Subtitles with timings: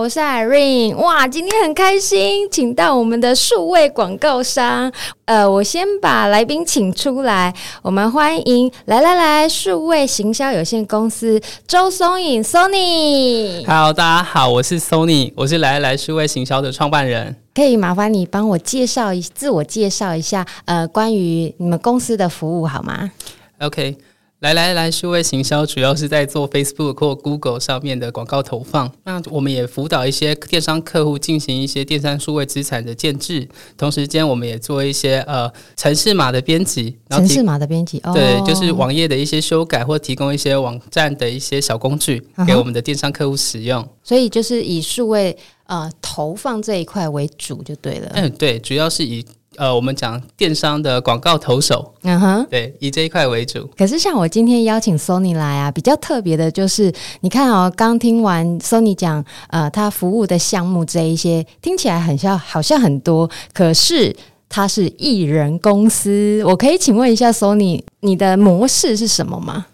[0.00, 0.96] 我是 Irene。
[0.96, 4.90] 哇，今天很开心，请到我们的数位广告商。
[5.26, 13.62] 呃，我先把来宾请出来，我们欢迎来来来数位行销有限公司周松颖 Sony。
[13.66, 17.36] Hello，大家好，我是 Sony，我是来来来数位行销的创办人。
[17.54, 23.10] 可以麻烦你帮我介绍一自我介绍一下，呃，关于你们公司的服务好吗
[23.58, 23.98] ？OK。
[24.40, 28.90] 来来来，数位行销主要是在做 Facebook 或 Google 上面的广告投放。
[29.04, 36.96] 那我们也辅导一些电商客户进行一些电商数位资产的建制，同时间我们也做一些呃城市码的编辑。
[37.10, 43.86] 城市码的编辑，哦，对，就是网页的一些修改或提供一些网站的一些小工具给我们的电商客户使用。
[44.02, 48.10] 所以就是以数位呃投放这一块为主就对了。
[48.14, 49.22] 嗯，对，主要是以。
[49.60, 53.68] 呃，我们讲电商的广告投手，嗯哼，对，以这一块为主。
[53.76, 64.16] 可是像我今天邀请 Sony 来啊，比较特别的就是，你看哦，刚听完 Sony 讲，呃，他服务的项目这一些，听起来很像，好像很多，可是
[64.48, 66.42] 他是艺人公司。
[66.46, 69.66] 我可以请问一下 Sony，你的模式是什么吗？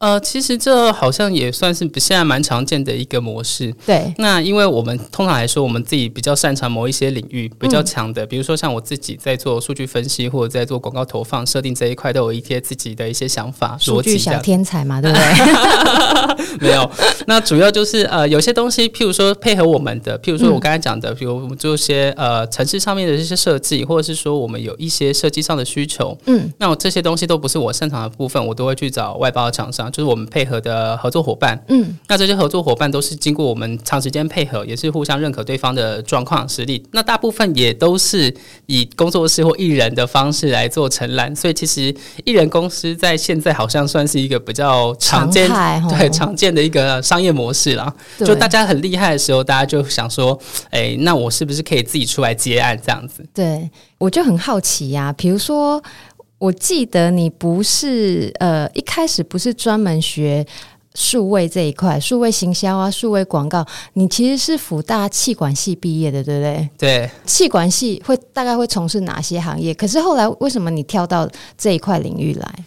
[0.00, 3.70] 呃，其实这好像也算是现在蛮常见的一个模式。
[3.84, 13.76] 对，那因为我们通常来说，我们自己比较擅长某一些领域比较强的，嗯、比如说像我自己在做数据分析或者在做广告投放设定这一块，都有一些自己的一些想法。
[13.78, 16.68] 数据小天才嘛， 对不对？
[16.68, 16.90] 没有，
[17.26, 29.89] 那主要就是呃，有些东西，譬如说配合我们的，譬如说我刚才讲的，比如我们做一些呃城市上面的这些设计，或者是说我们有一些设计上的需求，嗯，那我这些东西都不是我擅长的部分，我都会去找外包的厂商。
[29.90, 36.86] 就是我们配合的合作伙伴，嗯，那这些合作伙伴都是经过我们长时间配合，也是互相认可对方的状况实力。
[36.92, 38.34] 那大部分也都是
[38.66, 45.48] 以工作室或艺人的方式来做承揽，所以其实艺人公司在现在好像算是一个比较常见，
[45.88, 47.92] 对常见的一个商业模式啦。
[48.18, 50.38] 就大家很厉害的时候，大家就想说，
[50.70, 53.24] 哎、欸，那我是不是可以自己出来接案这样子？
[53.32, 55.82] 对，我就很好奇呀、啊，比如说。
[56.40, 60.44] 我记得你不是呃一开始不是专门学
[60.94, 66.68] 数位这一块，数位行销啊，数位广告，你其实是辅大气管系毕业的，对不对？
[66.78, 69.74] 对，气管系会大概会从事哪些行业？
[69.74, 72.64] 可是后来为什么你跳到这一块领域来？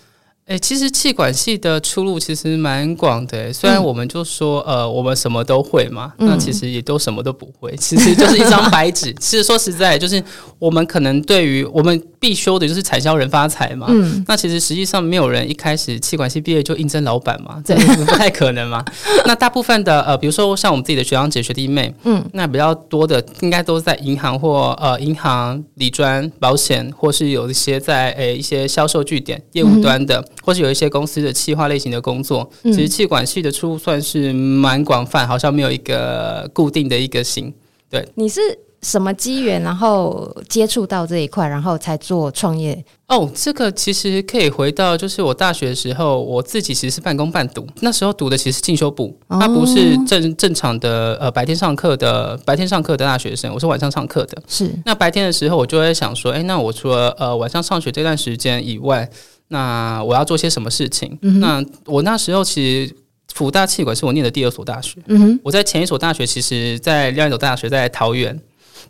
[0.53, 3.51] 诶，其实气管系的出路其实蛮广的。
[3.51, 7.75] 虽然我们就说，嗯、呃，我们什么都会嘛，嗯、那其实也都什么都不会。
[7.77, 9.11] 其实就是一张白纸。
[9.19, 10.23] 其实说实在，就是
[10.59, 13.87] 我们可能对于我们必修的就是产销人发财嘛。
[13.89, 14.23] 嗯。
[14.27, 17.73] 那其实实际上没有人一开始气管系毕业就应征老板嘛，这
[18.05, 18.85] 不太可能嘛。
[19.25, 30.19] 那大部分的呃，比如说像我们自己的学长姐、学弟妹，嗯，那比较多的应该都是在银行或呃银行、理专、保险，或是有一些在诶一些销售据点业务端的。
[30.19, 37.53] 嗯或是有一些公司的企划类型的工作，其实气管系的出路算是蛮广泛，好像没有一个固定的一个型。
[37.89, 38.41] 对，你是
[38.81, 42.83] 什么机缘，然后接触到这一块，然后才做创业？
[43.07, 47.67] 哦，这个其实可以回到，就是我大学的时候，我自己其实是半工半读。
[47.81, 54.41] 那时候读的其实是进修部，它不是正正常的呃白天上课的白天上课的大学生，我是晚上上课的。
[54.47, 59.07] 是，那白天的时候，我就会想说，哎，那我除了呃晚上上学这段时间以外，
[59.53, 61.17] 那我要做些什么事情？
[61.21, 62.95] 嗯、那我那时候其实
[63.33, 64.99] 辅大气管是我念的第二所大学。
[65.05, 68.37] 嗯哼，我在前一所大学，其实在另外一所大学在桃园。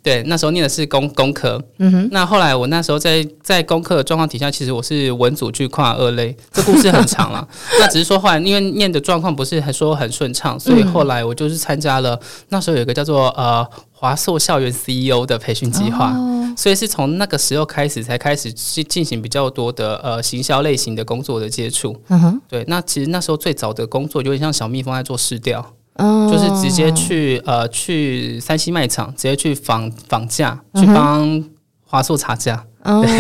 [0.04, 1.64] 对，那时候念的是工工科。
[1.78, 7.48] 嗯哼，那后来我那时候在在工科的状况底下，其实我是文组去跨二类，这故事很长了。
[7.80, 12.20] 那只是说后来因为念的状况不是很说很顺畅，所以后来我就是参加了
[12.50, 21.96] 那时候有一个叫做呃华硕校园 CEO 的培训计划，哦、所以是从那个时候开始才开始去进行比较多的呃行销类型的工作的接触。
[22.10, 25.66] 嗯哼，对，那其实那时候最早的工作有点像小蜜蜂在做试调。
[25.96, 31.44] 嗯，就是直接去呃去山西卖场，直接去访访价，去帮
[31.86, 32.66] 华硕查价。
[32.86, 33.18] 嗯、 对，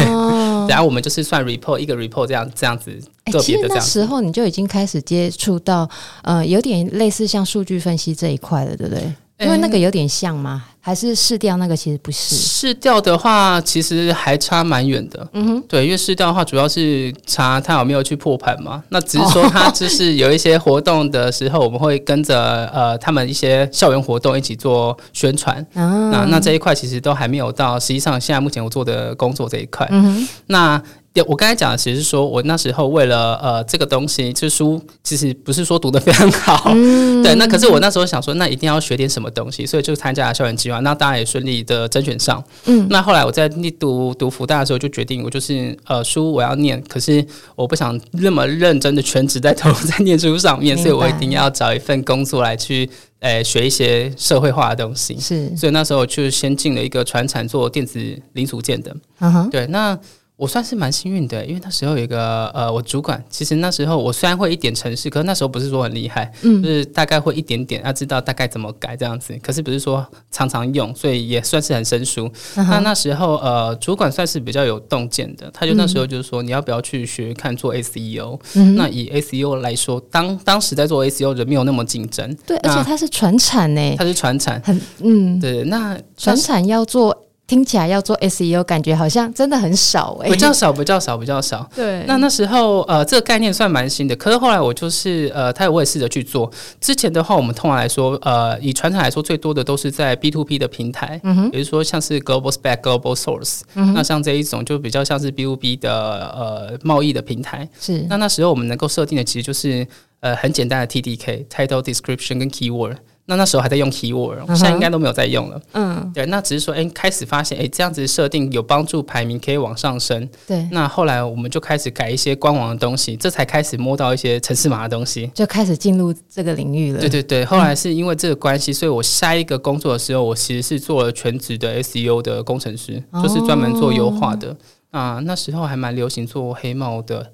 [0.68, 2.92] 然后我们就是算 report 一个 report 这样这样子
[3.32, 3.68] 个别的这样。
[3.68, 5.90] 欸、其实那时候你就已经开始接触到
[6.24, 9.14] 呃有点类似像数据分析这一块了，对不对？
[9.44, 10.64] 因为那个有点像吗？
[10.86, 12.36] 还是试调那个其实不是。
[12.36, 15.26] 试调的话，其实还差蛮远的。
[15.32, 18.84] 嗯哼，对，因为试调的话，主要是查他有没有去破盘嘛。
[18.90, 25.66] 那只是说他就是有一些活动的时候，我们会跟着呃他们一些校园活动一起做宣传。
[25.74, 27.80] 啊，那那这一块其实都还没有到。
[27.80, 30.84] 实际上，现在目前我做的工作这一块，嗯哼，那。
[31.28, 37.36] 我刚才讲的其实是说我那时候为了呃这个东西，这书其实不是说读得非常好，嗯、对。
[37.36, 40.80] 那可是我那时候想说，那一定要学点什么东西，所以就参加了校园计划。
[40.80, 42.44] 那当然也顺利的甄选上。
[42.66, 42.88] 嗯。
[42.90, 43.48] 那后来我在
[43.80, 47.24] 读读福大的时候，就决定我就是呃书我要念，可是
[47.56, 52.90] 我不想那么认真的全职在投入 在念书上面，所以我一定要找一份工作来去。
[53.20, 57.98] 诶，学一些社会化的东西，是，所以那时候就先进了一个船产做电子
[58.34, 59.98] 零组件的，嗯哼，对，那。
[60.36, 72.30] 我算是蛮幸运的，因为那时候有一个呃，我主管，其实那时候我虽然会一点程式，可是那时候不是说很厉害，嗯，就是大概会一点点，要知道大概怎么改这样子，可是不是说常常用，所以也算是很生疏。
[72.56, 78.40] 嗯、那那时候呃，主管算是比较有洞见的，他就那时候就是说，你要不要去学看做 SEO？
[78.56, 87.23] 嗯，那以 SEO 来说，当当时在做 SEO 人没有那么竞争，对，而且它是传产呢，它是传产，很嗯，对，那传产要做。
[87.46, 91.70] 听起来要做 SEO，感觉好像真的很少哎、欸，比较少，比较少，比较少。
[91.76, 94.16] 对，那那时候呃，这个概念算蛮新的。
[94.16, 96.50] 可是后来我就是呃，他我也试着去做。
[96.80, 107.68] 之前的话，我们通常来说，呃，以传统来说，最多的都是在 B to B 的平台，嗯哼，比如说像是 Global Spec、Global Source，嗯，那像这一种就比较像是 B to B 的呃贸易的平台。
[107.80, 109.86] 是，那那时候我们能够设定的其实就是
[110.22, 112.96] 呃很简单的 TDK、Title Description 跟 Keyword。
[113.26, 115.62] 那那时候还在用 keyword，现在应该都没有在用了。
[115.72, 120.28] 嗯，对，那只是说，哎、欸，开始发现，哎、欸，这样子设定有帮助，排名可以往上升。
[120.46, 127.00] 对，那后来我们就开始改一些官网的东西，这才开始摸到一些城市码的东西，就开始进入这个领域了。
[127.00, 134.56] 对对对，后来是因为这个关系，所以我下一个工作的时候，我其实是做了全职的 SEO 的工程师，就是专门做优化的。
[134.92, 137.32] 啊，那时候还蛮流行做黑帽的。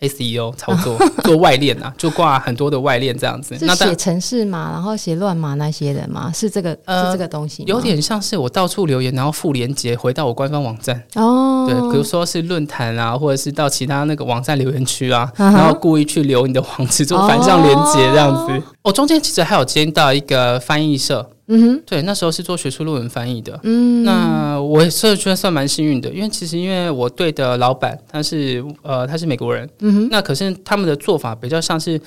[0.00, 3.56] SEO 操作 做外链啊，就挂很多的外链这样子。
[3.60, 6.30] 那写城市嘛，然后写乱码那些的嘛？
[6.32, 7.64] 是这个，呃、是这个东西。
[7.66, 11.02] 有点像是我到处留言，然后附连结回到我官方网站。
[11.14, 18.52] 哦，对，比如说是论坛啊，或者是到其他那个网站留言区啊，然后故意去留你的网址做反向连结这样子。
[18.52, 21.30] 我、哦哦、中间其实还有接到一个翻译社。
[21.48, 23.58] 嗯哼，对，那时候是做学术论文翻译的。
[23.64, 32.00] 嗯，那我也算算蛮幸运的，因为其实因为我对的老板他是呃他是美国人，嗯哼，那可是他们的做法比较像是。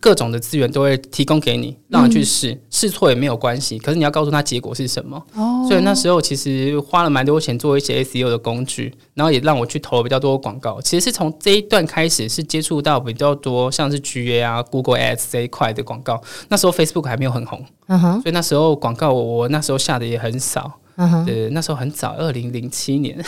[0.00, 3.78] 各种的资源都会提供给你，让你去试，试错也没有关系。
[3.78, 5.20] 可是你要告诉他结果是什么。
[5.34, 5.64] 哦。
[5.68, 10.80] 所以那时候其实花了蛮多钱做一些 SEO 的工具，然后也让我去投了比较多广告。
[10.80, 16.22] 其实是从这一段开始是接触到比较多像是 GA 啊、Google Ads 这一块的广告。
[16.48, 18.22] 那时候 Facebook 还没有很红，嗯哼。
[18.22, 20.72] 所以那时候广告我，我那时候下的也很少。
[20.96, 21.26] 嗯哼。
[21.26, 23.18] 对，那时候很早，二零零七年。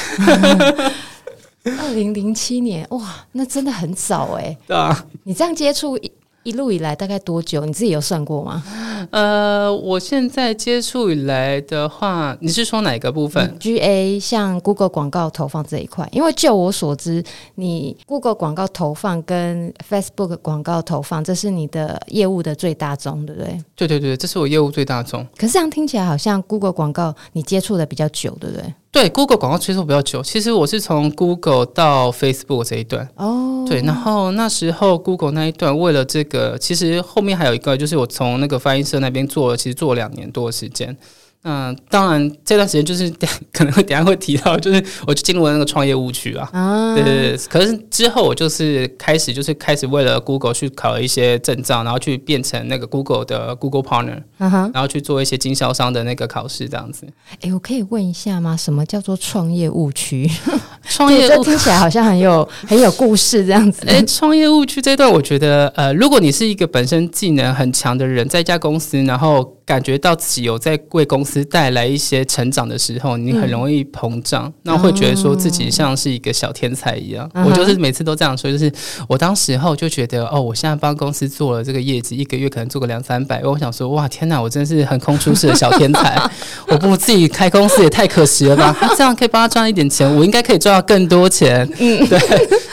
[1.64, 4.56] 二零零七年，哇，那真的很早哎。
[4.66, 5.06] 对啊。
[5.24, 5.98] 你这样接触。
[6.42, 7.64] 一路以来大概多久？
[7.66, 8.62] 你自己有算过吗？
[9.10, 17.22] 呃，我现在接触以来的话，你是说哪个部分？GA 像 Google 广告投放这一块，因为就我所知，
[17.56, 23.64] 你 Google 广告投放跟 Facebook 广告投放，这是你的业务的最大宗，对不对？
[23.76, 25.26] 对对对，这是我业务最大宗。
[25.36, 28.74] 可是这样听起来好像 Google 广告你接触的比较久，对不对？
[28.92, 30.20] 对，Google 广告接触比较久。
[30.20, 40.96] 其实我是从 Google 到 Facebook 这一段哦，对，然后那时候 Google 那一段为了这个，其实后面还有一个，就是我从那个翻译社那边做了，其实做了两年多的时间。
[41.42, 43.10] 嗯，当然这段时间就是
[43.50, 46.46] 可能会等下会提到，就是我就进入了那个创业误区啊。
[46.52, 47.36] 啊，对对对。
[47.48, 57.06] 可是之后我就是开始就是开始为了 Google 去考了一些证照，然后去变成那个 Google 的 Google Partner，然后去做一些经销商的那个考试，这样子。
[57.40, 58.54] 哎，我可以问一下吗？
[58.54, 60.30] 什么叫做创业误区？
[60.84, 63.86] 创业这听起来好像很有 很有故事这样子。
[63.86, 69.56] 哎，创业误区这段，我觉得呃，如果你是一个本身技能很强的人，在一家公司，然后。
[69.70, 77.30] 感觉到自己有在为公司带来一些成长的时候，你很容易膨胀，嗯、那会觉得说自己像是一个小天才一样。
[77.34, 78.70] 嗯、我就是每次都这样说，就是
[79.08, 86.20] 我当时候就觉得，哦，我现在帮公司做了这个业绩，一个月可能做个两三百，我想说，哇，天哪，我真是横空出世的小天才！
[86.68, 88.76] 我不自己开公司也太可惜了吧？
[88.78, 91.68] 他 这样可以帮他赚一点钱，我应该可以赚到更多钱。
[91.78, 92.18] 嗯，对，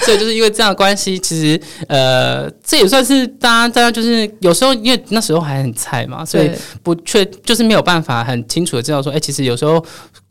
[0.01, 6.49] 所以就是因为这样的关系，其实呃，这也算是大家大家就是有时候因为那时候还很菜嘛，所以。
[6.81, 9.83] 不，确就是没有办法很清楚的知道说，哎、欸，其实有时候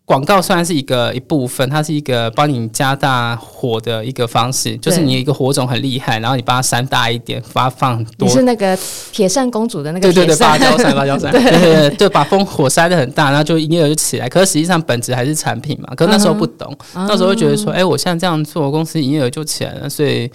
[0.04, 8.28] 广告虽然是一个一部分，它是一个帮你加大火的一个方式，就是你一个火种很厉害，然后你把它扇大一点，把它放多。
[8.28, 8.78] 你是那个
[9.11, 10.12] 铁扇公主的那个？
[10.12, 14.28] 对对对，芭蕉扇，芭蕉扇，对对对，对，把风火扇的很大，然后就营业额就起来。
[14.28, 15.92] 可是实际上本质还是产品嘛。
[15.96, 20.30] 可是那时候不懂， 嗯、那时候会觉得说，哎、欸，我现在这样做，公司营业额就起来了，所以。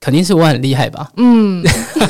[0.00, 1.10] 肯定是我很厉害吧？
[1.18, 1.62] 嗯，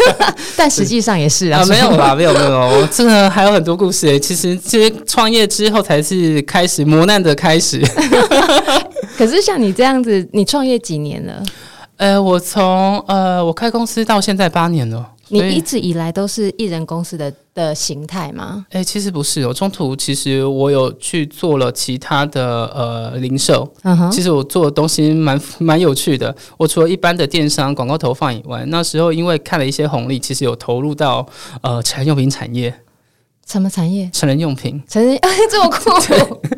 [0.56, 2.14] 但实际上也是啊，啊，没有吧？
[2.14, 4.18] 没有没有，我这个还有很多故事诶。
[4.18, 7.82] 其实，其实创业之后才是开始磨难的开始。
[9.18, 11.42] 可是像你这样子，你创业几年了？
[11.96, 15.06] 呃，我从呃我开公司到现在八年了。
[15.30, 18.66] 你一直以来都是艺人公司的的形态吗？
[18.70, 19.52] 哎、欸，其实不是哦。
[19.52, 24.10] 中途其实我有去做了其他的呃零售，嗯哼。
[24.10, 26.34] 其实我做的东西蛮蛮有趣的。
[26.56, 31.26] 我除了一般的电商广告投放以外，那时候因为看了一些红利，其实有投入到
[31.62, 32.74] 呃产用品产业。
[33.50, 34.08] 什么产业？
[34.12, 34.80] 成人用品。
[34.88, 35.90] 成人哎，这么酷。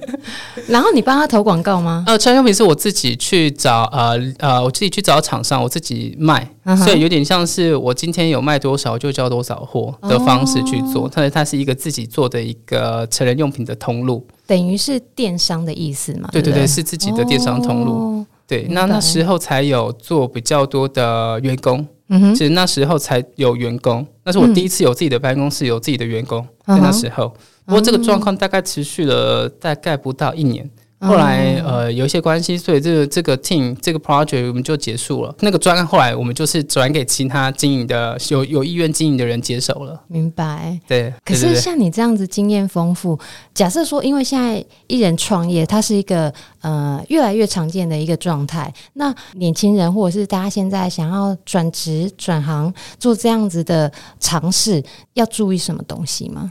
[0.69, 2.05] 然后你帮他投广告吗？
[2.07, 6.85] 呃，成人用品是我自己去找呃呃，我自己去找厂商，我自己卖，uh huh.
[6.85, 11.09] 所以有点像是我今天有卖多少就交多少货的方式去做。
[11.09, 11.33] 它、oh.
[11.33, 16.29] 它是一个自己做的一个成人用品的通路，等于是电商的意思嘛？
[16.31, 17.93] 对对对，是自己的电商通路。
[18.19, 18.27] Oh.
[18.47, 21.87] 对，那那时候才有做比较多的员工。
[22.35, 26.47] 其实那时候才有员工，那是我第一次有自己的办公室，有自己的员工。
[26.67, 30.69] 在那时候，不过这个状况大概持续了大概不到一年。
[31.03, 35.35] 后来呃有一些关系，所以这个这个 team 这个 project 我们就结束了。
[35.41, 40.01] 那个专案后来我们就是转给其他经营的有有意愿经营的人接手了。
[40.09, 40.79] 明白。
[40.87, 41.13] 对。
[41.25, 43.19] 可是像你这样子经验丰富，
[43.53, 48.73] 假设说因为现在一人创业，它是一个呃越来越常见的一个状态。
[48.95, 53.91] 那年轻人或者是大家现在想要转职转行做这样子的
[54.21, 54.83] 尝试，
[55.15, 56.51] 要注意什么东西吗？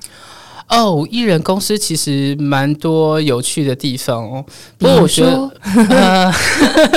[0.72, 4.44] 哦，艺人公司其实蛮多有趣的地方哦。
[4.78, 5.52] 不过我觉得，
[5.90, 6.34] 呃、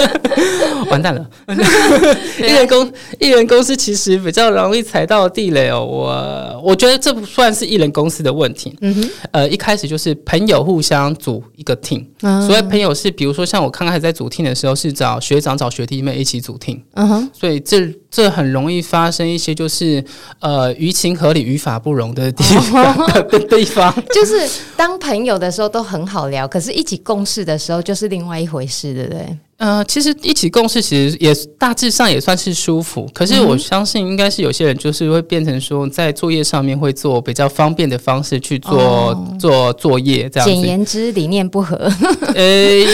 [0.89, 1.29] 完蛋了。
[2.39, 5.85] 艺人公艺人公司其实比较容易踩到地雷哦。
[5.85, 8.77] 我我觉得这不算是艺人公司的问题。
[8.81, 9.11] 嗯哼。
[9.33, 12.05] 呃，一开始就是朋友互相组一个 team。
[12.23, 12.47] 嗯。
[12.47, 16.81] 所以朋友是，比如说像我刚开始在组 team 的时候，是找学长找学弟妹一起组 team。
[16.95, 17.31] 嗯哼。
[17.33, 20.03] 所以这这很容易发生一些就是
[20.39, 22.97] 呃于情合理于法不容的地方。
[23.09, 23.41] 的。
[23.49, 29.37] 地 方就是当朋友的时候都很好聊，可是一起共事的时候就是另外一回事，对不对？
[29.57, 40.49] 呃，其实一起共事其实也大致上也算是舒服，可是我相信应该是有些人就是会变成说在作业上面会做比较方便的方式去做、哦、做作业，这样。
[40.49, 41.77] 简言之，理念不合，
[42.35, 42.43] 呃，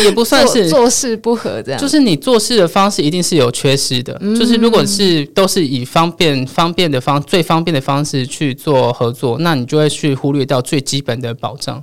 [0.04, 1.80] 也不算是 做，做事不合这样。
[1.80, 11.82] 就是你做事的方式一定是有缺失的，嗯、就是如果是都是以方便方便的方最方便的方式去做合作，那你就会去忽略掉最基本的保障。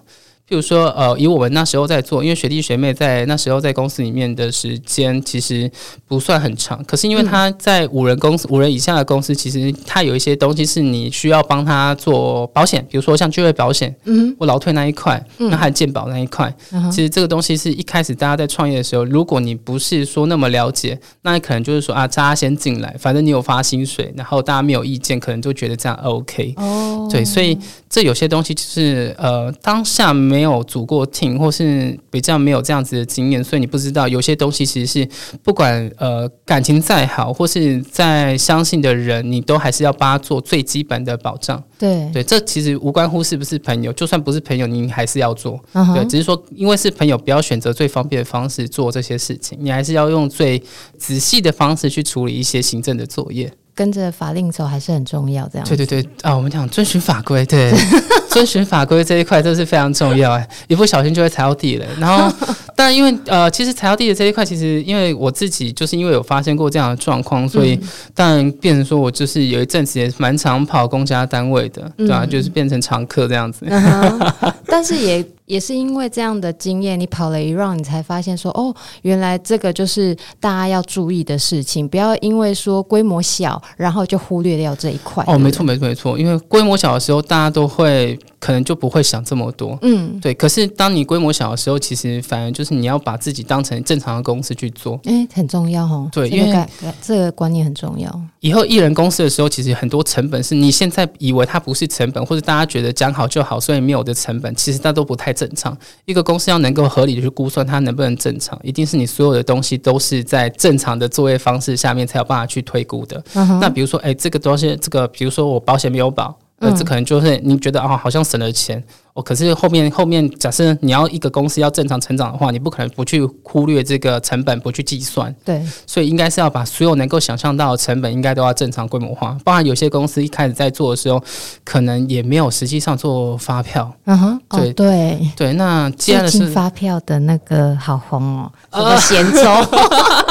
[0.50, 5.70] 譬如说，呃，以我们那时候在做，因为学弟学妹在那时候在公司里面的时间其实
[6.08, 16.56] 不算很长，可是因为他在五人公司、五人以下的公司，其实他有一些东西是你需要帮他做保险，比如说像就业保险，嗯，或劳退那一块，那还有健保那一块，
[16.89, 30.37] 其实这个东西是一开始大家在创业的时候，如果你不是说那么了解，那你可能就是说啊，大家先进来，反正你有发薪水，然后大家没有意见，可能就觉得这样 OK，哦，对，所以这有些东西就是呃，当下没。
[30.38, 35.10] 没有组过 team，或是比较没有这样子的经验，所以你不知道有些东西其实是
[35.41, 41.63] 不管呃感情再好，或是再相信的人，你都还是要帮他做最基本的保障。
[41.79, 45.60] 对对，这其实无关乎是不是朋友，就算不是朋友，你还是要做。
[45.74, 45.96] Uh huh.
[45.96, 50.62] 对，只是说因为是朋友，不要选择最方便的方式做这些事情，你还是要用最
[51.00, 53.51] 仔细的方式去处理一些行政的作业。
[53.77, 55.67] 跟着法令走还是很重要，这样。
[55.67, 57.72] 对对对啊，我们讲遵循法规，对，
[58.27, 61.86] 遵循法规这一块都是非常重要哎，一不小心就会踩到地雷。
[62.00, 62.27] 然后，
[62.75, 67.79] 但因为呃，其实踩到地雷这一块，其实因为我自己就是因为有发生过这样的状况，所以
[68.15, 72.25] 当然变成说我就是有一阵子也蛮常跑公家单位的，对吧、啊？
[72.25, 73.63] 就是变成常客这样子。
[73.69, 74.19] 嗯、
[74.65, 75.24] 但是也。
[75.48, 85.24] 也是因为这样的经验，你跑了一 round，你才发现说，哦，原来这个就是大家要注意的事情，不要因为说规模小，然后就忽略掉这一块。
[85.25, 88.20] 哦，没错，没错，没错，因为规模小的时候，大家都会。
[88.39, 90.32] 可能就不会想这么多，嗯，对。
[90.32, 96.08] 可是当你规模小的时候，其实反而就是你要把自己当成正常的公司去做，哎、欸，很重要哦。
[96.12, 96.66] 对，因为
[97.01, 98.22] 这个观念很重要。
[98.42, 105.77] 以后艺人公司的时候，其实很多成本是你现在以为它不是成本，或者大家觉得讲好就好，所以没有的成本，其实它都不太正常。
[106.06, 113.24] 一个公司要能够合理的去估算它能不能正常，一定是你所有的东西都是在正常的作业方式下面才有办法去推估的。
[113.62, 116.36] 那比如说，哎、欸，这个东西，这个比如说我保险没有保。
[116.59, 118.83] 呃，这可能就是你觉得啊、哦，好像省了钱
[119.13, 119.21] 哦。
[119.21, 125.33] 可是后面后面，假设你要一个公司要正常成长的话，你不可能不去忽略这个成本，不去计算。
[125.45, 129.37] 对，所以应该是要把所有能够想象到的成本，应该都要正常规模化。
[129.43, 131.23] 包含有些公司一开始在做的时候，
[131.63, 133.93] 可能也没有实际上做发票。
[134.05, 135.53] 嗯哼，对、哦、对对。
[135.53, 139.41] 那接下来是发票的那个好红哦，什么咸州？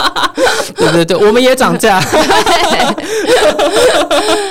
[0.77, 2.01] 对对对，我们也涨价。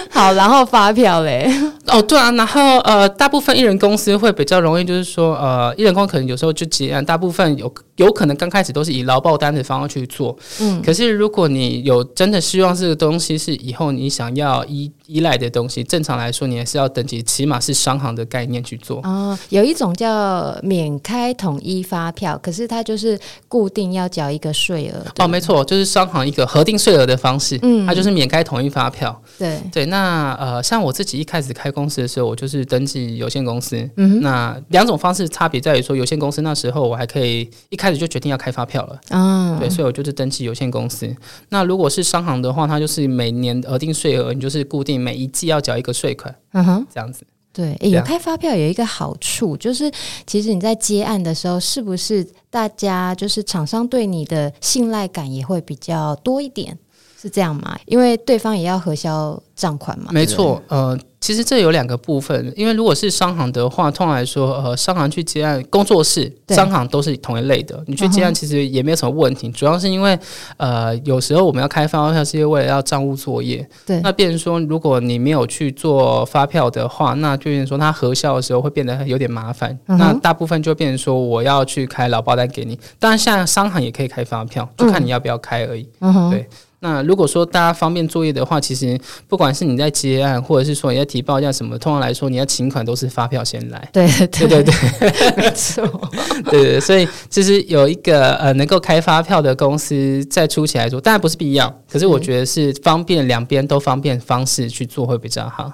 [0.10, 1.50] 好，然后发票嘞。
[1.88, 19.00] 哦，对啊，然后呃，大部分艺人公司会比较容易，就是说呃，艺人公司可能有时候就结案，大部分有有可能刚开始都是以劳报单的方式去做，嗯，可是如果你有真的希望这个东西是以后你想要依依赖的东西，正常来说你还是要登记，起码是商行的概念去做。
[19.04, 25.06] 哦，有一种叫免开统一发票，可是它就是固定要缴一个税额。
[25.24, 29.22] 哦，没错，就是商行一个核定税额的方式，嗯，它就是免开统一发票。
[29.38, 33.78] 对对，那呃，像我自己一开始开公司的时候，我就是登记有限公司。
[33.98, 39.02] 嗯，那两种方式差别在于说，有限公司那时候我还可以一开始就决定要开发票了。
[39.10, 41.14] 嗯，对，所以我就是登记有限公司。
[41.50, 46.34] 那如果是商行的话，它就是每年额定税额，你就是固定每一季要缴一个税款。
[46.54, 47.26] 嗯哼，这样子。
[47.54, 49.90] 对，欸，有开发票有一个好处，就是
[50.28, 56.78] 其实你在接案的时候，是不是大家就是厂商对你的信赖感也会比较多一点？
[57.18, 57.78] 是这样吗？
[57.86, 60.12] 因为对方也要核销账款嘛。
[60.12, 60.98] 没错，呃。
[61.26, 67.84] 其实这有两个部分，因为如果是商行的话，通常来说，呃，商行去接案，工作室、商行都是同一类的。
[67.88, 70.16] 你去接案其实也没有什么问题，主要是因为，
[70.58, 73.68] 呃，有时候我们要开发票是因为为了要账务作业。
[73.88, 74.00] 对。
[74.02, 79.76] 那变成说，如果你没有去做发票的话，那就变成说，它核销的时候会变得有点麻烦。
[79.88, 82.80] 那大部分就变成说，我要去开劳保单给你。
[83.00, 85.90] 当然，现在商行也可以开发票，就看你要不要开而已。
[86.02, 86.30] 嗯。
[86.30, 86.48] 对。
[86.86, 88.96] 那如果说大家方便作业的话，其实
[89.28, 93.90] 不管是你在接案，或者是说你在提报价什么，通常来说你要请款都是发票先来。
[93.92, 94.74] 对对对对，
[95.36, 95.84] 没错。
[96.46, 105.74] 对对，所以其实有一个呃能够开发票的公司在初期来做，当然不是必要，可是我觉得是方便两边都方便方式去做会比较好。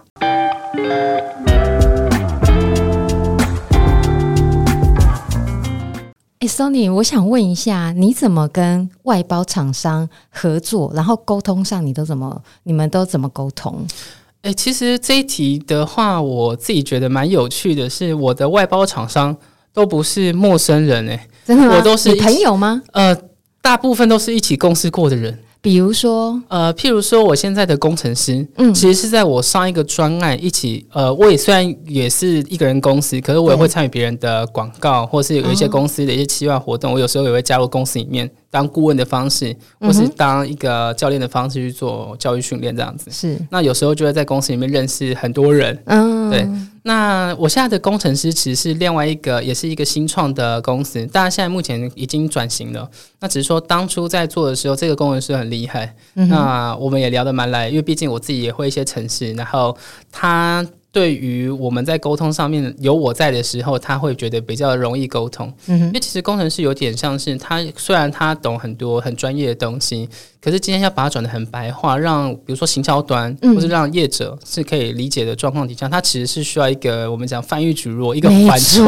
[6.42, 10.92] 哎，Sony，我想问一下，你怎么跟外包厂商合作？
[10.96, 12.42] 然后沟通上，你都怎么？
[12.64, 13.86] 你们都怎么沟通？
[14.42, 19.38] 哎，其实这一题的话，我自己觉得蛮有趣的是，我的外包厂商
[19.72, 21.76] 都不是陌生人，哎，真的吗？
[21.76, 22.82] 我都是朋友吗？
[22.94, 23.16] 呃，
[23.62, 25.38] 大部分都是一起共事过的人。
[25.62, 43.12] 比如说，呃，譬如说，我现在的工程师，嗯，其实是在我上一个专案一起，呃，我也虽然也是一个人公司，可是我也会参与别人的广告，或是有一些公司的一些企划活动，我有时候也会加入公司里面当顾问的方式，或是当一个教练的方式去做教育训练这样子。
[43.12, 46.48] 是，那有时候就会在公司里面认识很多人，嗯，对。
[46.84, 52.90] 那我现在的工程师其实是另外一个，也是一个新创的公司，当然现在目前已经转型了。
[53.20, 55.96] 那只是说当初在做的时候，这个工程师很厉害。
[56.16, 59.78] 嗯、那我们也聊得蛮来，因为毕竟我自己也会一些程式，然后
[60.12, 60.66] 他。
[60.94, 65.50] 对于我们在沟通上面有我在的时候，他会觉得比较容易沟通。
[65.68, 70.10] 嗯，因为其实工程师有点像是他，虽然他懂很多很专业的东西，
[70.42, 78.86] 可是今天要把它转的很白话，让比如说行销端或是让业者是可以理解的状况底下，它其实是需要一个我们讲翻译举弱，一个缓冲，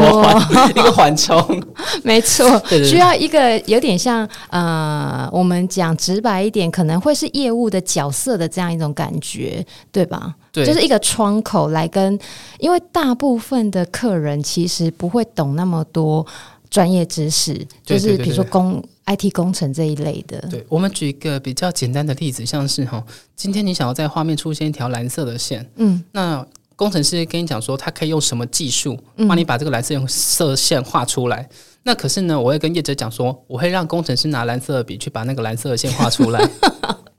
[0.70, 1.64] 一个缓冲。
[2.04, 10.34] 没错， 需要一个有点像呃，我们讲直白一点，可能会是业务的角色的这样一种感觉，对吧？
[10.52, 12.18] 对，就是一个窗口来跟，
[12.58, 16.26] 因为大部分的客人其实不会懂那么多
[16.72, 20.40] 专业知识，就是比如说工 IT 工程这一类的。
[20.50, 23.04] 对，我们举一个比较简单的例子，像是哈，
[23.36, 31.42] 今天你想要在画面出现一条蓝色的线，嗯，那工程师跟你讲说，他可以用什么技术帮你把这个蓝色用色线画出来。
[31.42, 31.50] 嗯、
[31.84, 36.40] 那可是呢，我会跟业者讲说，我会让工程师拿蓝色的笔去把那个蓝色的线画出来。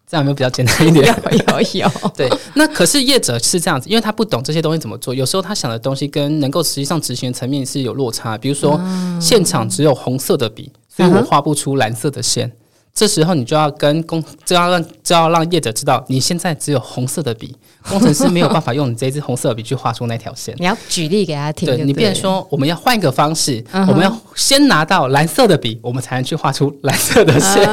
[0.07, 1.07] 这样有没有比较简单一点？
[1.33, 1.90] 有有有。
[2.14, 8.37] 对，那可是业者是这样子，因为他不懂这些东西怎么做，有时候他想的东西跟能够实际上执行的层面是有落差。
[8.37, 8.79] 比如说，
[9.18, 12.52] 现场只有红色的笔，所以我画不出蓝色的线。
[12.94, 17.57] 这时候你就要跟工，就要让就要让业者知道，你现在只有红色的笔，
[17.88, 20.54] 工程师没有办法用你这支红色的笔去画出那条线。
[20.61, 27.64] 你要举例给他听对，对，你变成说，我们要换一个方式，我们要先拿到蓝色的笔，我们才能去画出蓝色的线，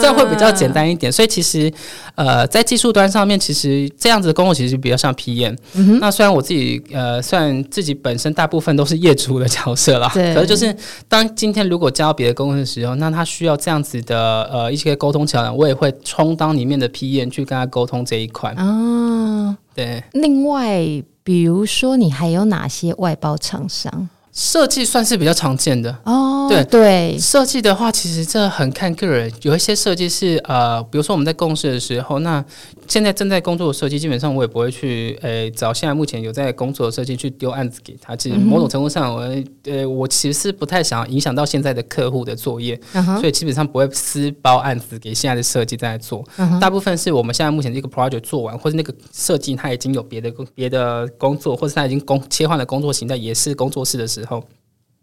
[0.00, 1.10] 这样会比较简单一点。
[1.10, 1.70] 所以其实，
[2.14, 5.56] 呃，在技术端上面，其实这样子的工作其实比较像 PM。
[6.00, 10.74] 那虽然我自己呃，算自己本身大部分都是业主的角色啦，可是就是
[11.08, 14.68] 当今天如果交别的公司的时候，那他需要这样子的呃。
[14.68, 18.54] 一些沟通桥梁，我也会充当里面的 PM 去跟他沟通这一块。
[18.58, 20.04] 哦，对。
[20.12, 24.08] 另外，比如说，你还有哪些外包厂商？
[24.32, 26.46] 设计算是比较常见的哦。
[26.48, 29.30] 对对，设计的话，其实这很看个人。
[29.42, 32.42] 有一些设计是呃，比如说我们在共事的时候，那
[32.88, 38.16] 现在正在工作的设计，基本上我也不会去诶、欸、找现在目前有在工作的设计去丢案子给他。
[38.16, 39.20] 其实某种程度上，我
[39.64, 46.24] 呃我其实是不太想影响到现在的客户的作业，嗯、所以基本上不会私包案子给现在的设计在做。
[46.38, 54.42] 嗯、大部分是我们现在目前这个 project 做完，或者那个设计他已经有别的工别的工作，或者他已经工切换了工作形态，也是工作室的时候。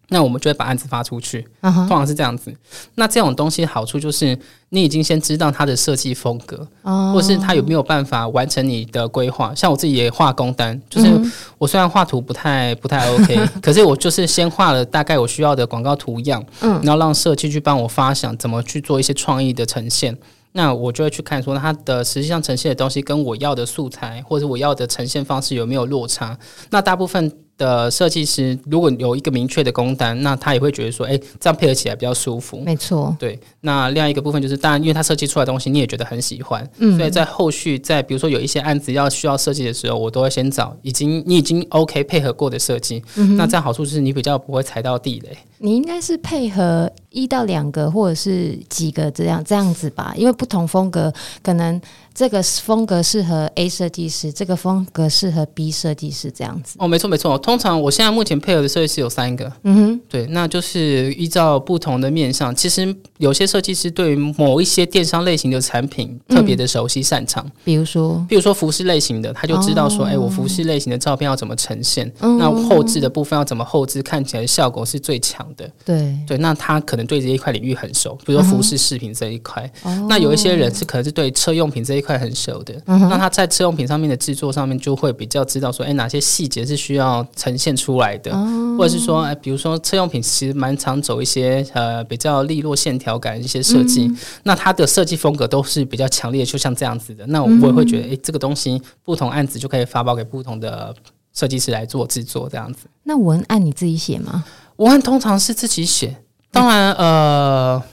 [0.10, 1.88] 那我们就会把案子发出去，uh huh.
[1.88, 2.54] 通常是这样子。
[2.96, 4.38] 那这种东西好处就是，
[4.70, 7.14] 你已经先知道它的设计风格，uh huh.
[7.14, 9.54] 或是它有没有办法完成你的规划。
[9.56, 11.12] 像我自己也画工单，就是
[11.58, 20.16] 我虽然画图不太不太 OK， 可是我就是先画了大概我需要的广告图样，嗯，然后让设计去帮我发想怎么去做一些创意的呈现。
[20.52, 26.38] 那我就会去看说它的实际上呈现的东西跟我要的素材或者我要的呈现方式有没有落差。
[26.70, 27.32] 那大部分。
[27.58, 32.60] 的设计师如果有一个明确的工单，那他也会觉得说，哎、欸，这样配合起来比较舒服。
[32.66, 33.40] 没错，对。
[33.62, 43.04] 那另外一个部分就是，当然，因为他设计出来的东西你也觉得很喜欢，嗯，所以在后续，在比如说有一些案子要需要设计的时候，我都会先找已经你已经 OK 配合过的设计。
[43.16, 45.38] 嗯，那这样好处就是你比较不会踩到地雷。
[45.60, 51.82] 你应该是配合一到两个或者是几个这样这样子吧，因为不同风格可能。
[52.16, 56.78] 这个风格适合 A 设计师，这个风格适合 B 设计师，这样子。
[56.80, 57.38] 哦，没错没错。
[57.38, 59.52] 通常我现在目前配合的设计师有三个。
[59.64, 62.56] 嗯哼，对，那就是依照不同的面向。
[62.56, 67.46] 其实有些设计师对于某一些电商类型的产品特别的熟悉擅长。
[67.66, 75.70] 比如说，比如说服饰类型的，他就知道说，哎、哦，我服饰类型的照片要怎么呈现，嗯、那后置的部分要怎么后置，看起来效果是最强的。
[75.84, 79.70] 对对，那他可能对这一块领域很熟，比如说服饰饰品这一块。
[79.84, 82.16] 哦、那有一些人是可能是对车用品这一块。
[82.16, 97.28] 很熟的，嗯、那他在车用品上面的制作上面就会比较知道说，哎，哪些细节是需要呈现出来的，哦、或者是说，哎，比如说车用品其实蛮常走一些呃比较利落线条感的一些设计，嗯、那它的设计风格都是比较强烈，就像这样子的。
[97.28, 100.96] 那我也会觉得，哎、嗯，这个东西不同案子就可以发包给不同的
[101.34, 102.88] 设计师来做制作，这样子。
[103.04, 104.46] 那文案你自己写吗？
[104.78, 106.16] 文案通常是自己写，
[106.50, 107.84] 当然，呃。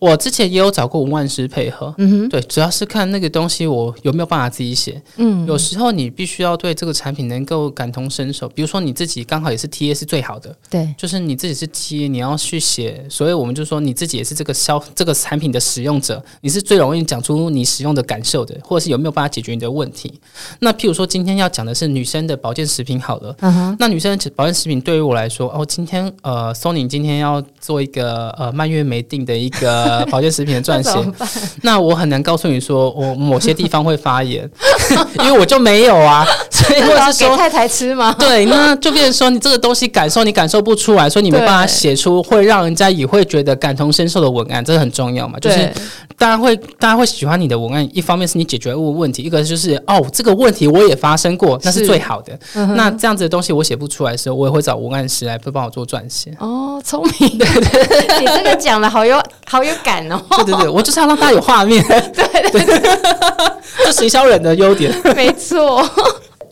[0.00, 20.18] 我之前也有找过文案师配合，嗯哼，对，主要是看那个东西我有没有办法自己写，嗯，有时候你必须要对这个产品能够感同身受，比如说你自己刚好也是 TA 是最好的，对，就是你自己是 TA，你要去写，所以我们就说你自己也是这个消这个产品的使用者，你是最容易讲出你使用的感受的，或者是有没有办法解决你的问题。
[20.60, 29.89] 那譬如说今天要讲的是女生的保健食品好了，嗯哼，那女生的保健食品对于我来说，哦，今天呃，Sony 今天要做一个呃蔓越莓定的一个。
[29.90, 34.48] 呃，保健食品的撰写，那，那我很难告诉你说我某些地方会发炎，
[35.18, 36.24] 因为我就没有啊。
[36.50, 38.14] 所以或者是说给太太吃吗？
[38.18, 45.38] 对，那就变成说你这个东西感受你感受不出来，所以你没办法写出会让人家也会觉得感同身受的文案，这个很重要嘛。
[45.40, 45.68] 就是
[46.16, 52.38] 大家会大家会喜欢你的文案，一方面是你解决问问题，一个就是哦这个问题我也发生过，那是最好的。
[52.54, 56.32] 嗯、那这样子的东西我写不出来的时候，我也会找文案师来帮我做撰写。
[56.38, 60.20] 哦，聪明，对对对，你这个讲的好有好有感哦。
[60.30, 61.82] 对对对，我就是要让大家有画面。
[61.86, 62.00] 对
[62.50, 62.98] 对对，
[63.84, 64.92] 这行销人的优点。
[65.16, 65.84] 没错。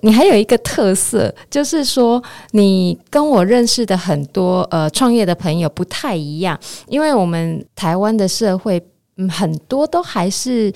[0.00, 8.80] 你还有一个特色，就是说你跟我认识的很多呃创业的朋友不太一样，因为我们台湾的社会
[9.16, 10.72] 嗯很多都还是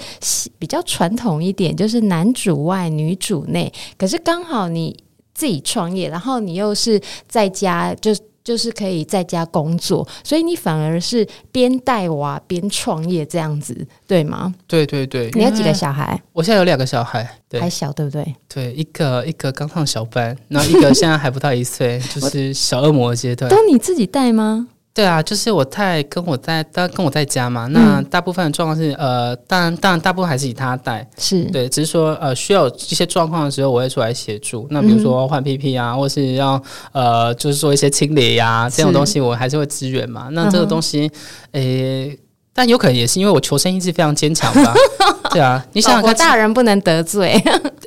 [0.59, 3.73] 比较传统一点，就是男主外女主内。
[3.97, 4.97] 可是刚好你
[5.33, 8.13] 自己创业，然后你又是在家就。
[8.45, 14.55] 就是可以在家工作，所以你反而是边带娃边创业这样子，对吗？
[14.67, 15.31] 对对对。
[15.35, 16.21] 你有几个小孩？
[16.33, 18.35] 我现在有两个小孩，对，还小，对不对？
[18.49, 23.51] 对，一个一个刚上小班，然后一个现在还不到一岁， 就是小恶魔阶段。
[23.51, 24.69] 都你自己带吗？
[24.95, 27.67] 对啊，就是我太跟我在，当跟我在家嘛。
[27.69, 31.09] 那大部分的状况是，呃，当然，当然，大部分还是以他带。
[31.17, 34.67] 是对，只是说，呃，需要一些状况的时候，我会出来协助。
[34.69, 40.29] 那比如说换 PP 啊，或是要呃，就是做一些清理呀、啊，这种东西我还是会支援嘛。
[40.33, 41.11] 那这个东西，
[41.53, 42.19] 诶、欸，
[42.53, 44.75] 但有可能也是因为我求生意志非常坚强吧。
[45.33, 47.43] 对啊，你想想看，大人不能得罪。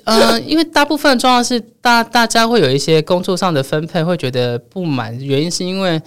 [0.05, 6.01] 呃，因为大部分的状况是大大家会有一些工作上的分配会觉得不满，原因是因为。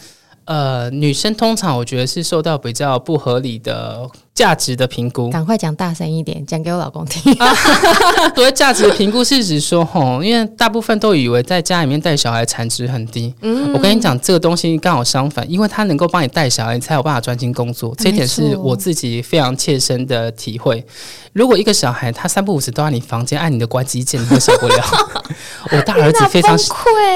[0.49, 4.09] 呃，女生通常我觉得是受到比较不合理的
[4.39, 5.29] 价值的评估。
[5.31, 7.37] 赶快讲大声一点，讲给我老公听。
[8.37, 13.35] 所谓价值的评估是指说，吼，因为大部分都以为在家里面带小孩产值很低。
[13.43, 17.93] 嗯，我跟你讲，这个东西刚好相反，因为他能够帮你带小孩，你才有办法专心工作。
[17.99, 20.87] 这一点是我自己非常切身的体会。
[21.33, 24.85] 如果一个小孩他三不五时都在你房间按你的关机键，你会受不了。
[25.73, 26.57] 我大儿子非常，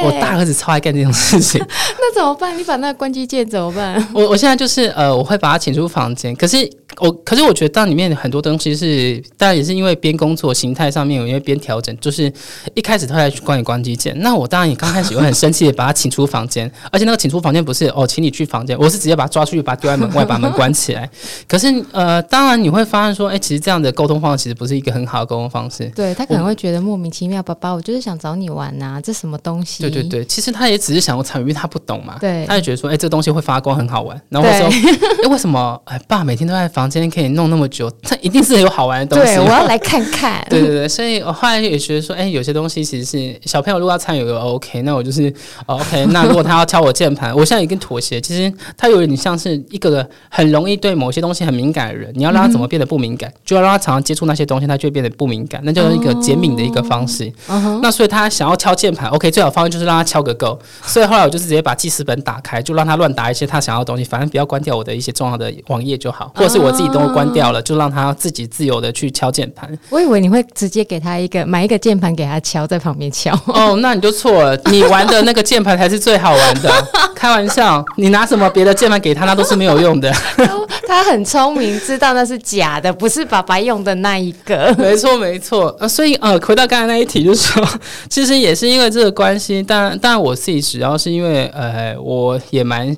[0.05, 1.65] 我大儿子超爱干这种事情。
[2.01, 2.57] 那怎么办？
[2.59, 4.09] 你把那个关机键怎么办？
[4.13, 6.35] 我我现在就是呃，我会把他请出房间。
[6.35, 12.33] 可是我可是我觉得当里面很多东西是，当然也是因为边工作形态上面，因为边调整，就是
[12.75, 21.09] 一开始他在关于关机键，那我当然也刚开始会很生气的把他请出房间，而且那个请出房间不是哦，请你去房间，我是直接把他抓出去，把他丢在门外，把门关起来。
[21.49, 25.87] 可是呃，当然你会发现说，哎、欸，其实这样的沟通方式其实不是一个很好的沟通方式。
[25.95, 29.83] 对，他可能会觉得莫名其妙，爸爸，我就是想找你玩呐、啊，这什么东西？
[29.83, 32.17] 对对对，其实他也只是想要参与，因为他不懂嘛。
[32.21, 34.21] 对，他就觉得说，哎、欸，这个东西会发光，很好玩。
[34.29, 37.91] 然后我说， 哎、欸，为什么哎爸每天都在房间可以弄那么久？
[38.03, 39.35] 他一定是有好玩的东西。
[39.35, 40.45] 对，我要来看看。
[40.51, 45.33] 对对对，所以我后来也觉得说，哎、欸，有些东西其实是小朋友如果要参与就 OK，那我就是、
[45.67, 46.07] 哦、OK。
[46.13, 48.21] 那如果他要敲我键盘，我现在已经妥协。
[48.21, 53.31] 其实他有点像是一个很容易对某些东西很敏感的人，你要让他怎么变得不敏感？
[53.31, 55.61] 嗯、就要让他常常接触那些东西，他就会变得不敏感。
[55.65, 57.33] 那就是一个减敏的一个方式。
[57.47, 60.59] 哦、那所以他想要敲键盘，OK，最好方式就是让他敲个够。
[60.85, 69.71] 所以后来我就是直接把记事本打开，就让他乱打一些他想要的东西，反正不要关掉我的一些重要的网页就好，或者是我自己都关掉了，就让他自己自由的去敲键盘。
[69.91, 73.33] 我以为你会直接给他一个买一个键盘给他敲，在旁边敲。
[73.47, 76.71] 哦，那你就错了， 你玩的那个键盘才是最好玩的。
[77.15, 80.13] 开玩笑，你拿什么别的键盘给他，那都是没有用的。
[80.87, 84.75] 他很聪明，知道那是假的，不是爸爸用的那一个。
[84.77, 85.75] 没错，没错。
[85.79, 87.67] 呃，所以呃，回到刚才那一题，就是说，
[88.09, 92.95] 其实也是因为这个关系，但但我自己主要是因为呃，我也蛮。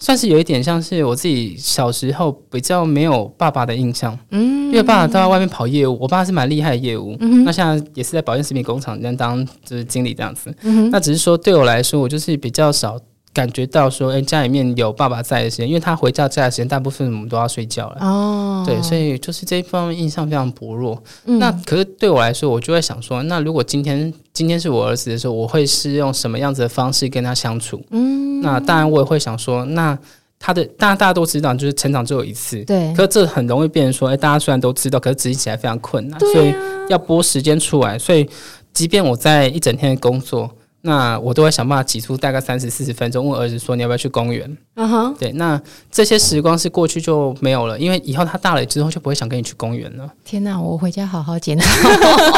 [0.00, 12.98] 算是有一点像是我自己小时候比较没有爸爸的印象，嗯，因为爸爸都在外面跑业务，我爸是蛮厉害的业务，嗯，那现在也是在保健食品工厂里面当就是经理这样子，嗯，那只是说对我来说，我就是比较少。
[13.38, 17.98] 感觉到说，哎、欸，家里面有爸爸在的时间，因为他回家在的时间，大部分我们都要睡觉了。
[18.00, 21.00] 哦，对，所以就是这一方面印象非常薄弱。
[21.26, 27.80] 嗯、那可是对我来说，我就会想说，那如果今天今天是我儿子的时候，我会是用什么样子的方式跟他相处？
[27.90, 29.96] 嗯，那当然我也会想说，那
[30.40, 32.64] 他的大家大家都知道，就是成长只有一次。
[32.64, 36.52] 对，可是这很容易变成说，哎、欸，大家虽然都知道，可是执行起来非常困难，啊、所以
[36.88, 37.96] 要拨时间出来。
[37.96, 38.28] 所以，
[38.72, 40.50] 即便我在一整天的工作。
[40.88, 45.60] 那我都会想办法挤出大概三十四十分钟，问儿子说：“你要不要去公园？”嗯哼，对，那
[45.92, 50.10] 这些时光是过去就没有了，因为以后他大了之后就不会想跟你去公园了。
[50.24, 51.66] 天哪，我回家好好检讨。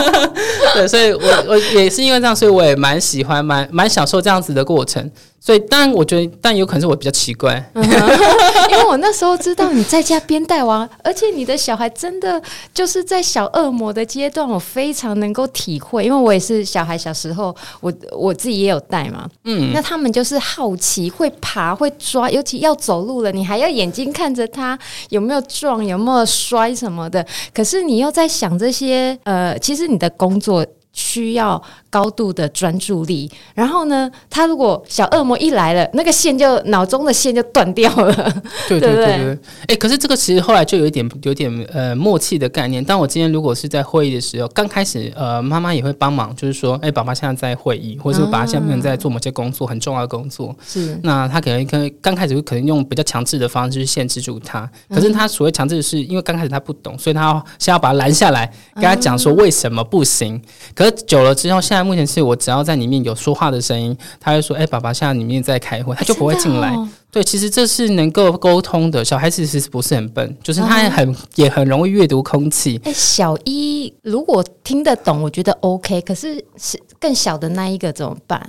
[0.75, 5.09] 对，所以我我也是因为这样，所以我也蛮喜欢、蛮蛮享受这样子的过程。
[5.43, 7.83] 所以，当然，我觉得，但有可能是我比较奇怪，嗯、
[8.71, 12.41] 因为我那时候知道你在家边带娃，而且你的小孩真的
[12.75, 30.67] 就是在小恶魔的阶段，我非常能够体会，因为我也是小孩小时候，我我自己也有带嘛，嗯，那他们就是好奇，会爬，会抓，尤其要走路了，你还要眼睛看着他有没有撞，有没有摔什么的，可是你又在想这些，呃，其实你的工作。
[30.93, 38.13] 需要高度的专注力，然后呢，他如果小恶魔一来了，那个线就脑中的线就断掉了。
[38.69, 42.85] 对对对 对，哎、欸，可是这个其实后来就有一点有点呃默契的概念。
[42.85, 50.55] 当我今天如果是在会议的时候，刚开始呃妈妈也会帮忙，就是说，哎、欸，爸爸现在在会议，或者是爸爸现在在做某些工作，很重要的工作。
[50.67, 54.69] 是，那他可能跟刚开始会可能用比较强制的方式去限制住他。
[54.89, 60.41] 可是他所谓强制的是，因为刚开始他不懂，所以他先要把他拦下来，跟他讲说为什么不行。
[60.75, 66.75] 可是久了之后，现在目前是我只要在里面有说话的声音，他会说：“哎、欸，爸爸现在里面在开会。”他就不会进来。
[66.75, 69.05] 哦、对，其实这是能够沟通的。
[69.05, 72.81] 小孩子其实不是很笨，就是他也很、嗯、也很容易阅读空气。
[72.85, 76.01] 哎、欸，小一如果听得懂，我觉得 OK。
[76.03, 78.41] 可是是更小的那一个怎么办？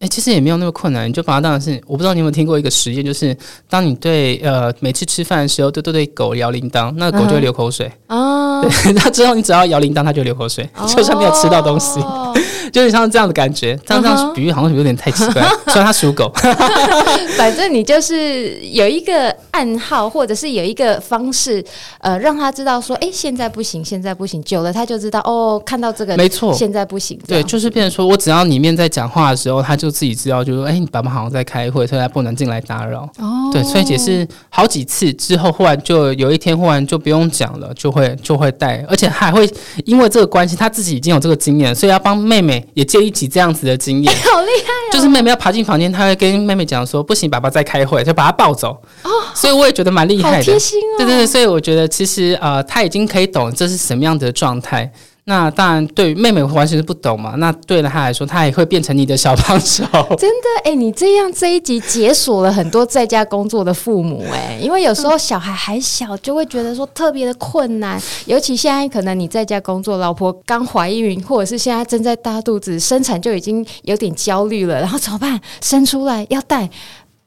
[0.00, 1.80] 哎、欸，其实也没有那么困难，你就把它当成是。
[1.86, 3.34] 我不知道你有没有听过一个实验，就是
[3.70, 7.90] 当你对呃每次吃饭的时候都都对狗摇铃铛，那个、狗就会流口水。
[8.08, 8.70] 哦、嗯。
[8.84, 12.00] 对，那之后你只要摇铃铛，它就流口水，哦、就算没有吃到东西，
[12.72, 13.78] 就是像这样的感觉。
[13.86, 16.32] 这样这样比喻好像有点太奇怪， 虽然它属狗。
[17.36, 21.64] 反正你就是有一个暗号，或者是有一个方式，
[21.98, 24.42] 呃，让他知道说，哎，现在不行，现在不行。
[24.44, 27.18] 久了他就知道，哦，看到这个，没错，现在不行。
[27.26, 33.02] 对，就是变成说我只要里面在讲话的时候，他就自己知道，就说，哎，你爸爸好像在开会，所以他不能进来打扰。
[33.18, 38.43] 哦，对，所以解释好几次之后，忽然就有一天，忽然就不用讲了，就会就会。
[38.52, 39.48] 带，而且还会
[39.84, 44.12] 因为这个关系，他自己已经有这个经验，所以要帮妹妹也借一起这样子的经验。
[44.12, 44.92] 欸、 好厉害哦！
[44.92, 48.70] 就是妹妹要爬进房间，他会跟妹妹讲说：“不行，爸爸在开会，就把他抱走。”
[49.02, 50.98] 哦，所以我也觉得蛮厉害的，贴心哦。
[50.98, 54.90] 对对对，所以我觉得其实呃，他已经可以懂这是什么样的状态。
[55.26, 57.34] 那当然，对于妹妹完全是不懂嘛。
[57.38, 59.82] 那对了他来说，他也会变成你的小帮手。
[60.18, 67.98] 真的，哎、你这样这一集解锁了很多在家工作的父母，哎，因为有时候小孩还小，就会觉得说特别的困难。
[68.26, 74.78] 尤其现在可能你在家工作，老婆刚怀孕，或者是现在正在大肚子，生产就已经有点焦虑了。
[74.78, 75.40] 然后怎么办？
[75.62, 76.68] 生出来要带。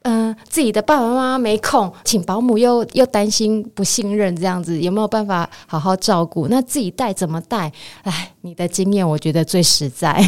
[0.02, 6.46] 嗯、呃，自己的爸爸妈妈没空，请保姆又又担心不信任，这样子有没有办法好好照顾？
[6.48, 7.70] 那自己带怎么带？
[8.02, 10.24] 哎，你的经验我觉得最实在。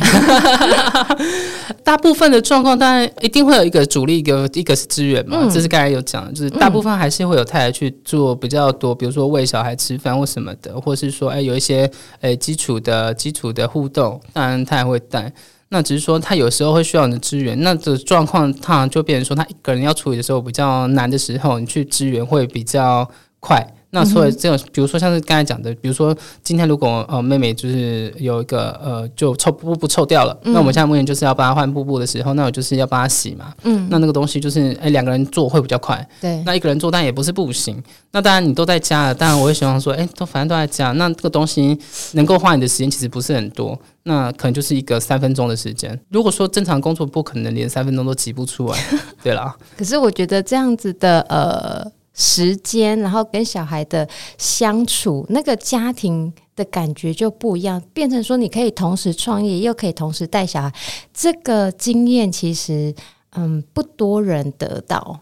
[1.85, 15.33] 大部分的状况当然一定会有一个主力，一个一个是资源嘛，嗯、这是刚才有讲，就是大部分还是会有太太去做比较多，比如说喂小孩吃饭或什么的，或是说哎有一些哎基础的基础的互动，当然他也会带。
[15.73, 23.65] 那只是说，他有时候会需要你的支援，那这状况他就变成说，他一个人要处理的时候比较难的时候，你去支援会比较快。
[23.93, 33.53] 那所以这种，比如说像是刚才讲的，比如说今天如果呃妹妹就是有一个呃就臭布布臭掉了，嗯、那我们现在目前就是要帮她换布布的时候，那我就是要帮她洗嘛。
[33.65, 36.09] 嗯，那那个东西就是哎两个人做会比较快。
[36.21, 37.83] 对，那一个人做但也不是不行。
[38.13, 41.77] 那当然你都在家了，当然我会希望说，哎，都反正都在家，那这个东西
[42.13, 46.01] 能够花你的时间其实不是很多，那可能就是一个三分钟的时间。
[46.11, 48.79] 如果说正常工作不可能连三分钟都挤不出来，
[49.23, 49.53] 对啦。
[49.77, 51.91] 可是我觉得这样子的呃。
[52.15, 60.73] 时间，然后跟小孩的相处，那个家庭的感觉就不一样，变成说你可以同时创业，又可以同时带小孩，
[61.15, 62.95] 这个经验其实
[63.37, 65.21] 嗯不多人得到。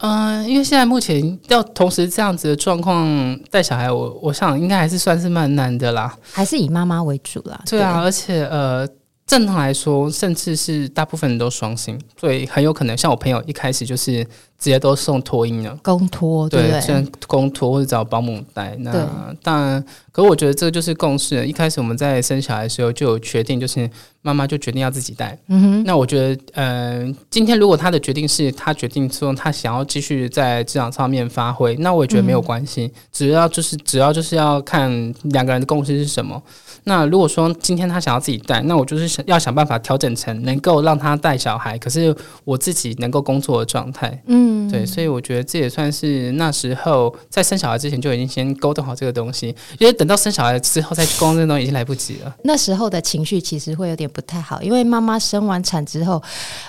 [0.00, 7.60] 嗯、呃，因为现在目前要同时这样子的状况带小孩，我我想应该还是算是蛮难的啦，还是以妈妈为主啦。
[7.66, 8.88] 对啊，对，而且呃。
[9.32, 18.76] 正常来说，甚至是大部分人都双薪，所以很有可能像我朋友一开始就是直接都送托婴了，公托对，对，像公托或者找保姆带。
[18.80, 21.46] 那当然，可我觉得这个就是共识。
[21.46, 23.88] 一开始我们在生小孩的时候就有决定，就是
[24.20, 25.38] 妈妈就决定要自己带。
[25.46, 25.84] 嗯哼。
[25.84, 32.84] 那我觉得，嗯、呃，今天如果他的决定是他决定说他想要继续在职场上面发挥，那我也觉得没有关系。
[32.84, 34.90] 嗯、只要就是只要就是要看
[35.22, 36.40] 两个人的共识是什么。
[36.84, 42.14] 那如果说今天他想要自己带，那我就是想要想办法调整成能够让他带小孩，可是
[42.44, 44.20] 我自己能够工作的状态。
[44.26, 52.34] 嗯，对，所以我觉得这也算是那时候在生小孩之前就已经先沟通好这个东西，因为等到生小孩之后再沟通这东西已经来不及了。
[52.44, 56.20] 那时候的情绪其实会有点不太好，因为妈妈生完产之后，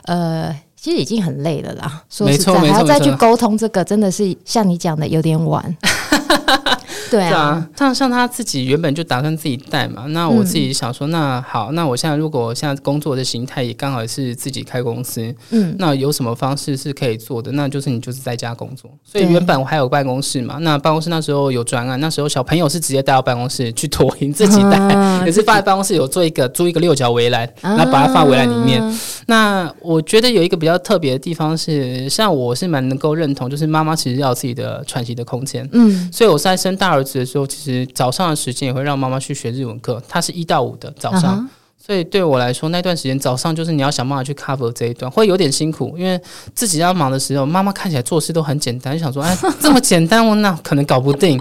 [0.03, 2.03] 呃，其实已经很累了啦。
[2.09, 5.75] 说实在，还要再去沟通这个，真的是像你讲的有点晚。
[7.13, 17.51] 对啊，像像他自己原本就打算自己带嘛，那我自己想说，那好，那我现在如果我现在工作的形态也刚好是自己开公司，嗯，那有什么方式是可以做的？
[17.51, 18.89] 那就是你就是在家工作。
[19.03, 24.79] 所以原本我还有办公室嘛，那办公室那时候有专案，那时候小朋友是直接带到办公室去托婴，自己带，
[25.27, 28.81] 也是放在办公室有做一个租一个六角围栏，然后把它放围栏里面。
[29.27, 41.49] 那我觉得有一个比较特别的地方是，像我是蛮能够认同，就是妈妈其实要有自己的喘息的空间，嗯，所以我在生大儿子的时候，其实早上的时间也会让妈妈去学日文课，它是一到五的早上。
[41.85, 46.17] 所以对我来说，那段时间早上就是你要想办法去 cover 这一段，会有点辛苦，因为
[46.55, 51.37] 自己要忙的时候，妈妈看起来做事都很简单，就想说，哎， 这么简单，我那可能搞不定。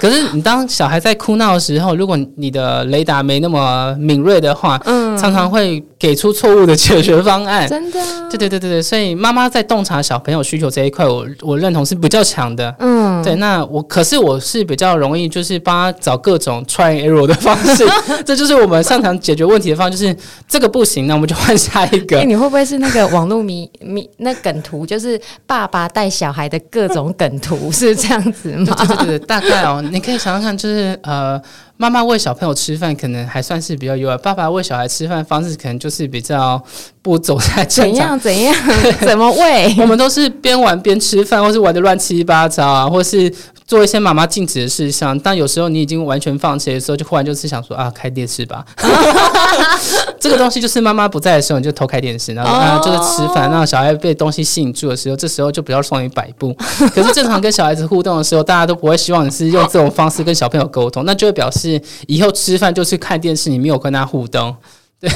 [0.00, 7.68] 可是你当小孩在哭闹的时候，如果你的雷达没那么敏锐的话，嗯，常常会给出错误的解决方案。
[7.68, 8.00] 真的？
[8.28, 8.82] 对对对对对。
[8.82, 12.74] 所以妈妈在洞察小朋友需求这一块，我我认同是比较强的。
[12.80, 13.36] 嗯，对。
[13.36, 17.86] 那我可是我是比较容易，就是帮他找各种 try error 的方式，
[18.26, 19.96] 这就是我们擅长解决问题的方式。
[19.98, 20.16] 就是
[20.48, 22.18] 这个不行，那我们就换下一个。
[22.20, 24.84] 欸，你会不会是那个网络迷迷那梗图？
[24.86, 28.74] 就是爸爸带小孩的各种梗图，是这样子吗？
[28.76, 31.40] 对对对对，大概哦，你可以想想看，就是呃。
[31.76, 36.62] 妈妈喂小朋友吃饭可能还算是比较优雅，爸爸喂小孩吃饭方式可能就是比较
[37.02, 38.16] 不走在正常。
[38.16, 38.94] 怎样 怎样？
[39.04, 39.74] 怎么喂？
[39.80, 43.28] 我们都是边玩边吃饭，或是玩的乱七八糟啊，或是
[43.66, 45.18] 做一些妈妈禁止的事项。
[45.20, 48.64] 但有时候你已经完全放弃的时候，就忽然就是想说啊，开电视吧。
[50.20, 56.54] 这个东西就是妈妈不在的时候，你就偷开电视，然后啊就是吃饭，让小孩被东西吸引住的时候，这时候就比较容易摆布。
[56.94, 61.80] 可是正常跟小孩子互动的时候，大家都不会希望你是用这种方式跟小朋友沟通，那就会表示。
[62.06, 64.54] 以后吃饭就是看电视，你没有跟他互动，
[65.00, 65.10] 对，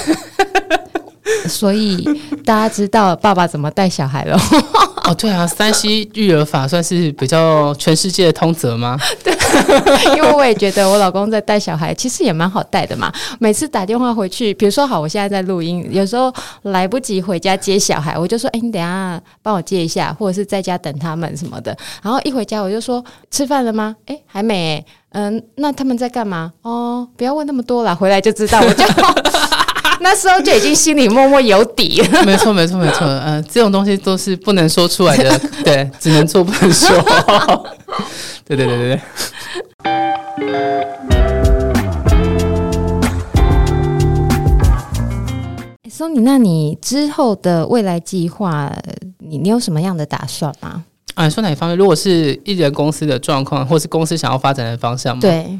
[1.48, 2.02] 所以
[2.44, 4.38] 大家知道爸爸怎么带小孩了。
[5.08, 8.98] 哦，对啊，3C 育儿法算是比较全世界的通则吗？
[9.24, 9.34] 对，
[10.14, 13.10] 因为我也觉得我老公在带小孩，其实也蛮好带的嘛。
[13.40, 16.30] 每次打电话回去，比如说好，我现在在录音，有时候
[16.62, 21.74] 来不及回家接小孩，我就说，哎，你等下帮我接一下，或者是在家等他们什么的。
[22.02, 23.96] 然后一回家我就说，吃饭了吗？
[24.04, 24.84] 哎，还没。
[25.12, 26.52] 嗯，那他们在干嘛？
[26.60, 28.60] 哦，不要问那么多了，回来就知道。
[28.60, 28.84] 我就
[30.00, 32.22] 那时候就已经心里默默有底了。
[32.24, 33.06] 没错，没错，没错。
[33.06, 36.96] 嗯，这种东西都是不能说出来的， 对，只能做不能说。
[38.44, 39.00] 对对对对对。
[45.90, 48.72] Sony，那你之后的未来计划，
[49.18, 50.84] 你你有什么样的打算吗？
[51.14, 51.76] 啊，说哪一方面？
[51.76, 55.20] 如果是艺人公司的状况，或是公司想要发展的方向吗？
[55.20, 55.58] 对。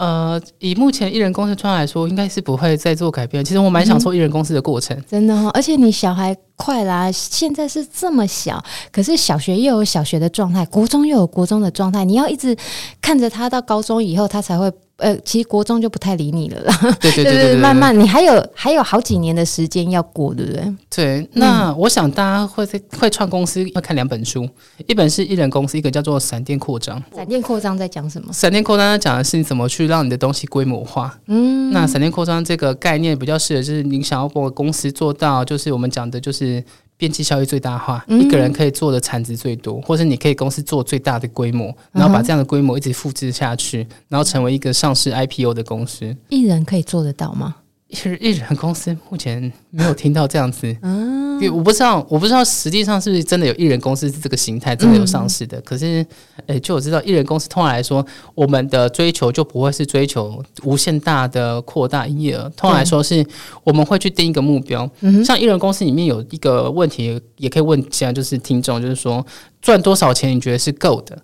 [0.00, 3.44] 呃，以目前艺人公司状况来说，应该是不会再做改变。
[3.44, 5.50] 其实我蛮享受艺人公司的过程，嗯、真的哦。
[5.52, 12.54] 而且你小孩快啦，现在是这么小，可是小学又有小学的状态，国中又有国中的状态，你要一直
[13.00, 14.70] 看着他到高中以后，他才会。
[15.00, 16.78] 呃，其实国中就不太理你了啦。
[17.00, 20.74] 对对对对，对，慢慢你还有还有好几年的时间要过，对不对？
[20.94, 24.46] 对，那我想大家会在会创公司要看两本书，
[24.86, 27.02] 一本是艺人公司，一个叫做闪电扩张。
[27.16, 28.30] 闪电扩张在讲什么？
[28.30, 31.18] 闪电扩张讲的是你怎么去让你的东西规模化。
[31.28, 36.49] 嗯，那闪电扩张这个概念比较适合，就是你想要把公司做到，就是我们讲的就是。
[36.96, 46.14] 边际效益最大化，嗯、一个人可以做的产值最多，或者你可以公司做最大的规模，然后把这样的规模一直复制下去，然后成为一个上市 IPO 的公司。
[46.28, 47.56] 一人可以做得到吗？
[47.90, 55.58] 艺艺人公司目前没有听到这样子，嗯， 我不知道，我不知道实际上是不是真的有艺人公司是这个形态，真的有上市的。
[55.58, 56.06] 嗯、可是，
[56.46, 63.26] 诶，就我知道，艺人公司通常来说，我们的追求就不会是追求无限大的扩大营业额，通常来说是
[63.64, 64.88] 我们会去定一个目标。
[65.00, 69.24] 嗯、像艺人公司里面有一个问题，也可以问一下，就是听众，就是说
[69.60, 71.18] 赚多少钱你觉得是够的？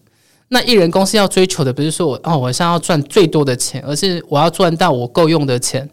[0.49, 5.89] 那艺人公司要追求的不是说我哦，我想要赚最多的钱，而是我要赚到我够用的钱。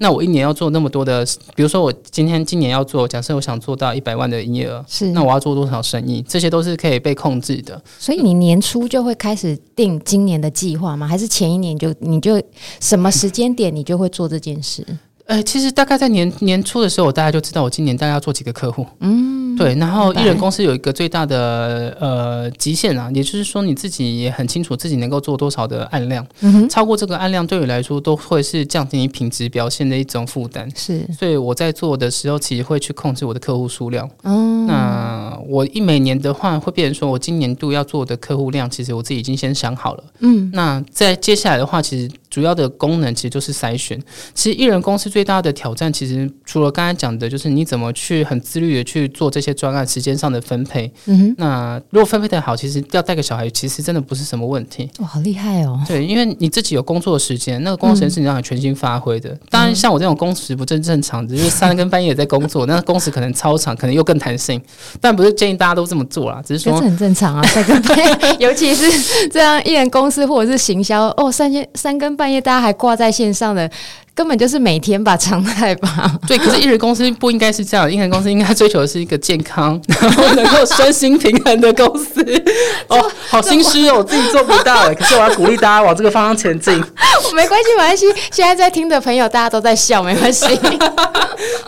[0.00, 1.22] 那我一年要做那么多的，
[1.54, 6.24] 比如说我今天今年要做，假设我想做到一百万的营业额，是那我要做多少生意？
[6.26, 7.78] 这些都是可以被控制的。
[7.98, 11.06] 所以你年初就会开始定今年的计划吗？
[11.06, 12.42] 还是前一年就你就
[12.80, 14.82] 什么时间点你就会做这件事？
[15.28, 18.86] 呃、欸，其实大概在年年初的时候，我大概就知道我今年大概要做几个客户。
[19.00, 19.74] 嗯，对。
[19.74, 26.26] 然后艺人公司有一个最大的呃极限啊，也就是说你自己也很清楚自己能够做多少的案量。
[26.40, 30.66] 嗯，超过这个案量对你来说都会是降低你品质表现的一种负担。
[30.74, 34.08] 是，所以我在做的时候，其实会去控制我的客户数量。
[34.22, 40.04] 嗯，那我一每年的话，会变成说我今年度要做的客户量，其实我自己已经先想好了。
[40.20, 42.10] 嗯，那在接下来的话，其实。
[42.38, 44.00] 主要的功能其实就是筛选。
[44.32, 50.88] 其实艺人公司最大的挑战，其实除了刚才讲的，就是你怎么去很自律的去做这些专案时间上的分配。
[51.06, 51.34] 嗯哼。
[51.36, 54.88] 那如果分配的好，其实要带个小孩，其实真的不是什么问题。
[55.00, 55.80] 哇，好厉害哦！
[55.88, 59.30] 对，因为你自己有工作的时间，那个工作时间是你让你全心发挥的。
[59.30, 64.60] 嗯、当然，像我这种工时不正正常只，就是三更半夜在工作， 那工时可能超长，可能又更弹性。
[65.00, 67.42] 但不是建议大家都这么做啦，只是说这很正常啊。
[67.48, 72.27] 三更半夜， 尤其是这样艺人公司或者是行销哦，三更三更半夜。
[72.28, 73.70] 半夜大家还挂在线上的，
[74.14, 76.14] 根本就是每天吧，常态吧。
[76.26, 82.22] 对，可是艺人公司不应该是这样，艺人公司应该追求的是一个健康， 然后能够身心平衡的公司。
[82.88, 86.74] 哦，好心虚哦，我自己做不到，可是我要鼓励大家往这个方向前进。
[87.34, 88.04] 没关系，没关系。
[88.30, 90.46] 现在在听的朋友，大家都在笑，没关系。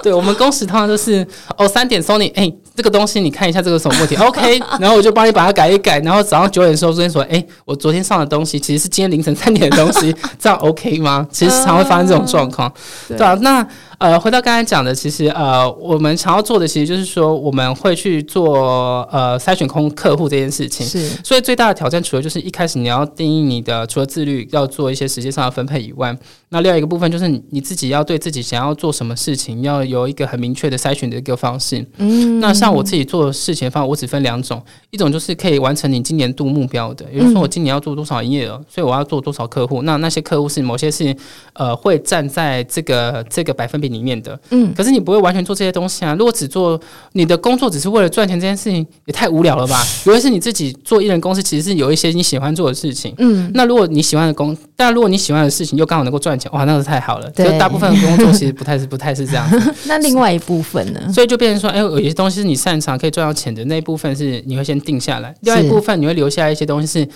[0.02, 2.52] 对，我们工时通常都是哦，三点 Sony 哎。
[2.80, 4.16] 这个东西你看一下，这个什么问题？
[4.24, 5.98] OK，然后我就帮你把它改一改。
[6.00, 11.26] 然后早上九点的时候，昨天说，哎，我昨天上的东西其实是今天凌晨三点的东西， 这样 OK 吗？
[11.30, 12.72] 其实常会发生这种状况，
[13.06, 13.34] 对吧？
[13.42, 13.66] 那。
[14.01, 20.86] 呃，回到刚才讲的，其实呃，我们想要做的，其实就是说，我们会去做呃筛选空客户这件事情。
[20.86, 26.16] 是，所以最大的挑战，除了就是一开始你要定义你的，除了自律要做一些时间上的分配以外，
[26.48, 31.86] 那另外一个部分就是你自己要对自己想要做什么事情，要有一个很明确的筛选的一个方式。
[31.98, 39.82] 嗯，那像我自己做事情的方，我只分两种，一种就是可以完成你今年度目标的，也就是说我今年要做多少营业额，所以我要做多少客户。
[39.82, 41.14] 那那些客户是某些事情
[41.53, 43.89] 呃会站在这个这个百分比。
[43.93, 46.14] 里面的，嗯，可是你不会完全做这些东西啊。
[46.14, 46.80] 如果只做
[47.12, 49.84] 你的工作，只是为了赚钱这件事情，也太无聊了吧？
[50.07, 53.51] 尤其是你自己做艺人公司，其实是有一些你喜欢做的事情，嗯。
[53.55, 57.30] 那如果你喜欢的工，但如果你喜欢的事情又刚好能够赚钱，哇，那是太好了。
[57.30, 59.74] 就，大部分的工作其实不太是不太是这样子。
[59.86, 61.01] 那另外一部分呢？
[61.12, 67.09] 所以就变成说，哎，有些东西是你擅长可以赚到钱的那一部分是你会先定下来，另外一部分你会留下一些东西是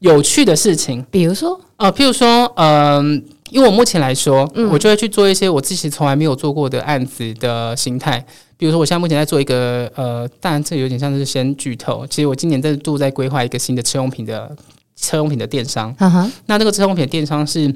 [0.00, 3.35] 有趣的事情，比如说，呃，譬如说，嗯、呃。
[3.50, 8.24] 因为我目前来说，嗯、我就会去做一些我自己从来没有做过的案子的形态。
[8.56, 12.06] 比如说，我现在目前在做一个呃，当然这有点像是先剧透。
[12.08, 14.56] 其实我今年在度在规划一个新的车用品的
[14.96, 15.94] 车用品的电商。
[16.46, 17.68] 那这个车用品的电商是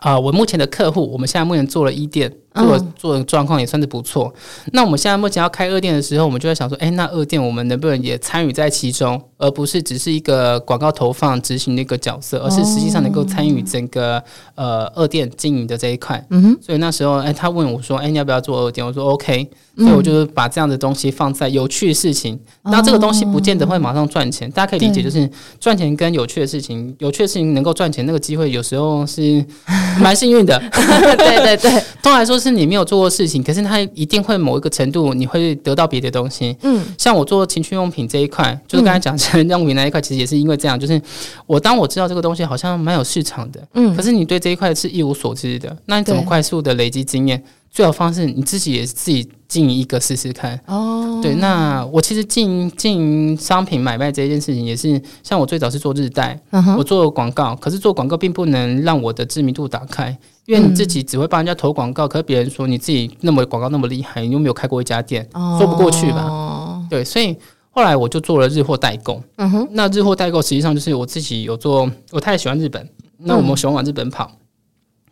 [0.00, 2.30] 啊、呃，我目前的客户，我们现在目前做了一店。
[2.54, 4.32] 做做的状况也算是不错。
[4.72, 14.22] 那我们现在目前要开二店的时候，我们就在想说，哎，那二店我们能不能也参与在其中，而不是只是一个广告投放执行的一个角色，而是实际上能够参与整个
[14.54, 16.22] 呃二店经营的这一块。
[16.30, 16.58] 嗯哼。
[16.60, 18.86] 所以那时候，哎，他问我说，哎，你要不要做二店？
[18.86, 19.48] 我说 OK。
[19.74, 22.38] 所以我就是把这样的东西放在有趣的事情。
[22.64, 25.26] 那这个东西不见得会马上赚钱，大家可以理解，就是
[25.58, 29.42] 赚钱跟有趣的事情，有趣的事情能够赚钱，那个机会有时候是
[29.98, 30.62] 蛮幸运的。
[31.16, 31.70] 对对对，
[32.02, 32.41] 通常来说。
[32.42, 36.56] 就是你没有做过事情，可是它一定会某一个程度你会得到别的东西。
[36.62, 41.00] 嗯，像我做情趣用品这一块，就是刚才讲成人用品那一块，其实也是因为这样，就是
[41.46, 47.40] 我当我知道这个东西好像蛮有市场的，嗯，可是你对这一块是一无所知的，那你怎么快速的累积经验？
[47.70, 51.20] 最好方式你自己也自己经营一个试试看哦。
[51.22, 60.14] 对，那我其实经营经营商品买卖这件事情也是，像我最早是做日代，嗯、我做广告，可是做广告并不能让我的知名度打开，
[60.46, 66.84] 因为你自己只会帮人家投广告，嗯、可是别人说你自己那么广告那么厉害，你又没有开过一家店，哦、说不过去吧？
[66.90, 67.36] 对，所以
[67.70, 69.22] 后来我就做了日货代购。
[69.36, 72.88] 嗯哼，那日货代购实际上就是我自己有做，我太喜欢日本，
[73.18, 74.30] 那我们喜欢往日本跑。
[74.32, 74.36] 嗯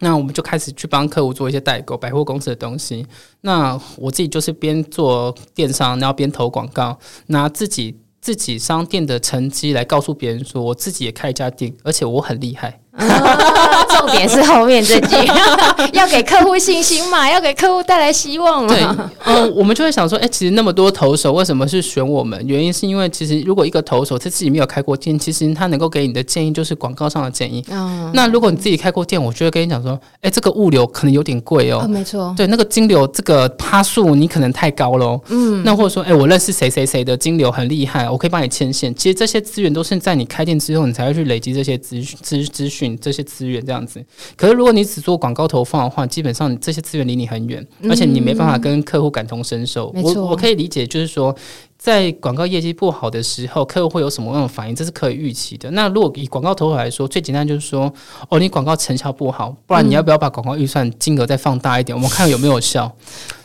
[0.02, 3.06] 那我们就开始去帮客户做一些代购百货公司的东西。
[3.42, 12.80] 那我自己就是边做电商，然后边投广告，拿自己自己商店的成绩来告诉别人说，我自己也开一家店，而且我很厉害。
[12.92, 15.16] 哦、 重点是后面这句，
[15.92, 18.68] 要给客户信心嘛，要给客户带来希望嘛。
[18.68, 18.84] 对，
[19.24, 22.40] 嗯，我们就会想说，哎、欸，其实那么多投手，为什么是选我们？
[22.46, 27.64] 原因是因为其实如果一个投手他自己没有开过店，其实他能够给你的建议就是广告上的建议。
[27.70, 31.86] 嗯，那如果你自己开过店，我就会跟你讲说，哎、欸，这个物流可能有点贵哦。
[31.88, 32.34] 没错。
[32.36, 35.20] 对，那个金流这个趴数你可能太高喽。
[35.28, 35.62] 嗯。
[35.64, 38.92] 那或者说，哎、欸，我认识谁谁谁的金流很厉害，我可以帮你牵线。
[38.96, 42.79] 其实这些资源都是在你开店之后，你才会去累积这些资资资讯。
[42.98, 44.04] 这些资源这样子，
[44.36, 49.92] 可是如果你只做广告投放的话，基本上这些资源离你很远，而且你没办法跟客户感同身受。
[49.94, 51.34] 嗯、我我可以理解，就是说，
[51.78, 55.70] 在广告业绩不好的时候，客户会有什么样的反应，这是可以预期的。
[55.72, 57.92] 那如果以广告投入来说，最简单就是说，
[58.28, 62.94] 哦，你广告成效不好，不然你要不要把广告预算金额再放大一点，我们看有没有效。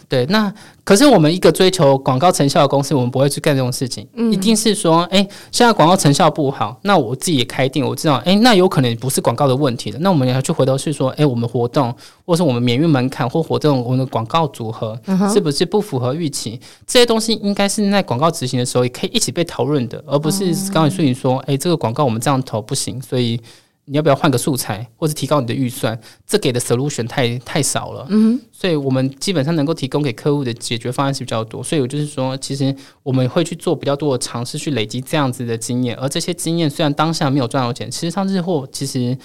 [0.07, 0.53] 对，那
[0.83, 4.07] 可是我们一个追求广告成效的公司，我们不会去干这种事情。
[4.13, 9.97] 嗯，一定是说，哎，现在广告成效不好，那我自己也开店，我知道，哎，那有可能不是广告的问题的。
[9.99, 11.93] 那我们要去回头去说，哎，我们活动，
[12.25, 14.99] 或是我们免运门槛或活动，我们的广告组合
[15.33, 16.59] 是不是不符合预期？
[16.85, 23.39] 这些东西应该是在广告执行的时候也可以一起被讨论的，而不是刚才说你说，哎，这个广告我们这样投不行，所以。
[23.85, 25.99] 你要不要换个素材，或是提高你的预算？
[26.27, 31.63] 这给的 solution 太太少了，嗯，所以我们基本上能够提供给客户的解决方案是比较多。
[31.63, 35.95] 所以我就是说，其实我们会去做比较多的尝试，去累积这样子的经验。
[35.97, 39.17] 而这些经验虽然当下没有赚到钱，其实上日货其实。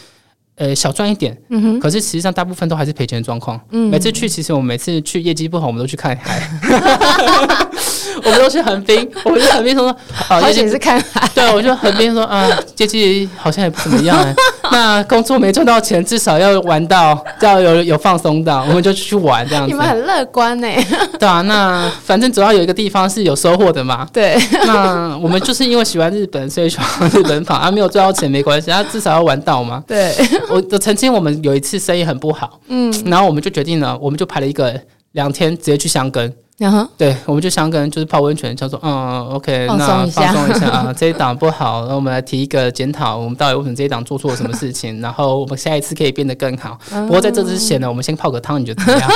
[0.56, 3.58] 呃，小赚一点，嗯哼，可是实际上大部分都还是赔钱的状况。
[3.70, 6.50] 嗯，每次去，其实我们每次去业绩不好，我们都去看海，
[8.22, 9.88] 我们都去横滨，我们去横滨说，
[10.28, 12.46] 啊，业绩是看海，对，我就横滨说啊，
[12.76, 14.34] 业绩好像也不怎么样哎，
[14.72, 19.70] 那工作没赚到钱，至少要玩到，要有有放松到，我们就去玩这样子。
[19.70, 20.68] 你们很乐观呢？
[21.18, 24.06] 对啊，那反正主要有一个地方是有收获的嘛。
[24.12, 29.82] 对，那我们就是因为喜欢日本，所以喜欢日本跑啊，没有赚到钱没关系，啊，至少要玩到嘛。
[29.86, 30.14] 对。
[30.48, 34.74] 我的曾经，我们有一次生意很不好，嗯，然后我们就决定了，我们就排了一个
[35.12, 36.32] 两天，直接去箱根。
[36.60, 45.00] 然后，对，我们就箱根就是泡温泉，叫做嗯，OK，那放松一下啊，这一档不好， 那我们来提一个检讨，我们到底为什么这一档做错了什么事情？
[45.00, 46.78] 然后我们下一次可以变得更好。
[46.90, 49.10] 不过在这之前呢，我们先泡个汤，你觉得怎么样？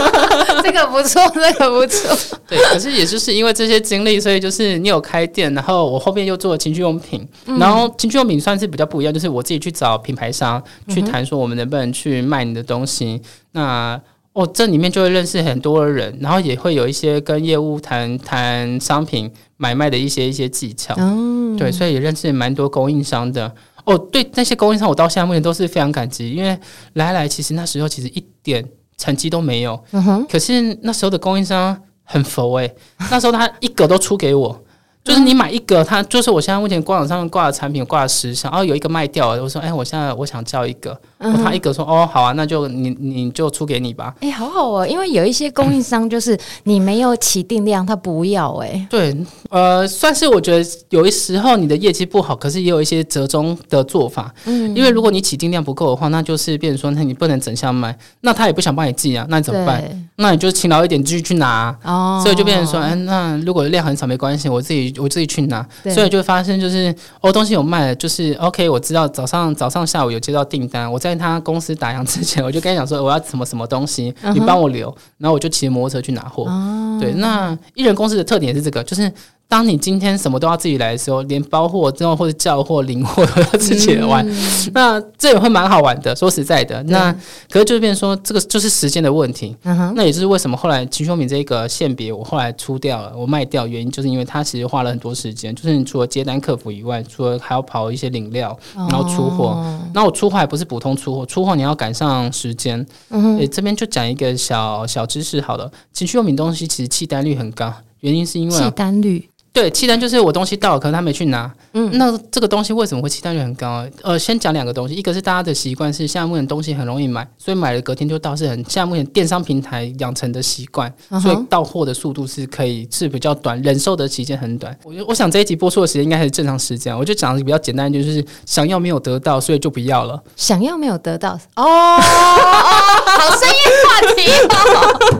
[0.64, 2.38] 这个不错，这个不错。
[2.48, 7.28] 对，可是也就是因为这些经历，所以就是你有开店，然后我后面又做了情趣用品，
[7.60, 13.20] 然后情趣用品算是比较不一样，就是我自己去找品牌商去谈，说我们能不能去卖你的东西。
[13.52, 14.00] 那
[14.36, 20.94] 哦，这里面就会认识很多人，然后也会有一些跟业务谈谈商品买卖的一些一些技巧。
[20.98, 23.50] 哦，对，所以也认识蛮多供应商的。
[23.86, 26.58] 哦，对，那些供应商我到现在目前都是非常感激，因为
[26.92, 28.62] 来来其实那时候其实一点
[28.98, 29.82] 成绩都没有。
[30.28, 31.74] 可是那时候的供应商
[32.04, 32.76] 很佛诶，
[33.10, 34.62] 那时候他一个都出给我。
[35.06, 39.40] 就是你买一个，它就是我现在目前官网上面挂的产品挂了十箱，然后有一个卖掉了。
[39.40, 44.12] 我说，哎，我现在我想叫一个，他一个说，哦，好啊，那就你你就出给你吧。
[44.18, 48.84] 哎，好好哦，因为有一些供应商就是你没有起订量，他不要哎。
[48.90, 49.16] 对，
[49.50, 54.34] 呃，算是我觉得有一时候你的业绩不好，可是也有一些折中的做法。
[54.46, 60.08] 嗯，因为如果你起订量不够的话，那就是变成说，那你不能整箱卖，那他也不想帮你寄啊，那你怎么办？
[60.16, 61.76] 那你就勤劳一点，继续去拿。
[61.84, 64.95] 哦，所以就变成说，哎，那如果量很少没关系，我自己。
[64.98, 76.44] 我自己去拿，所以就发现就是哦，东西有卖了，就是 OK，我知道早上早上下午有接到订单，我在他公司打烊之前，我就跟他讲说我要什么什么东西，你帮我留，然后我就骑摩托车去拿货。
[76.44, 79.10] 哦、对，那艺人公司的特点是这个，就是
[79.48, 86.14] 当你今天什么都要自己来的时候，连包货之后或者叫货、领货都要自己来玩，嗯、那这也会蛮好玩的。
[86.16, 87.12] 说实在的，那
[87.48, 89.56] 可是就是变成说，这个就是时间的问题。
[89.62, 95.54] 嗯、那也就是为什么后来情趣用品这个线别我后来出掉了，我卖掉，原因就是因为它其实花了很多时间。
[95.54, 99.62] 就是你除了接单客服以外，除了还要跑一些领料，然后出货。
[99.94, 102.84] 那、哦、我出货还不是普通出货，出货你要赶上时间。
[103.10, 109.30] 嗯，诶，这边就讲一个小小知识好了，情趣用品东西其实弃单率很高，原因是因为弃单率。
[109.56, 111.50] 对，期单就是我东西到了，可能他没去拿。
[111.72, 113.86] 嗯，那这个东西为什么会期待率很高啊？
[114.02, 120.92] 呃，先讲两个东西，一个是大家的习惯是现在目前东西很容易买，所以买了隔天就到，是很现在目前电商平台养成的习惯，
[121.22, 124.78] 所以到货的速度是可以是比较短，忍受的期间很短。
[124.84, 130.22] 我我想这一集播出的时间应该还是正常时间，我就讲的比较简单，就是想要没有得到，所以就不要了。
[130.36, 133.54] 想要没有得到哦，哦， 好深意
[133.86, 134.54] 话题哦，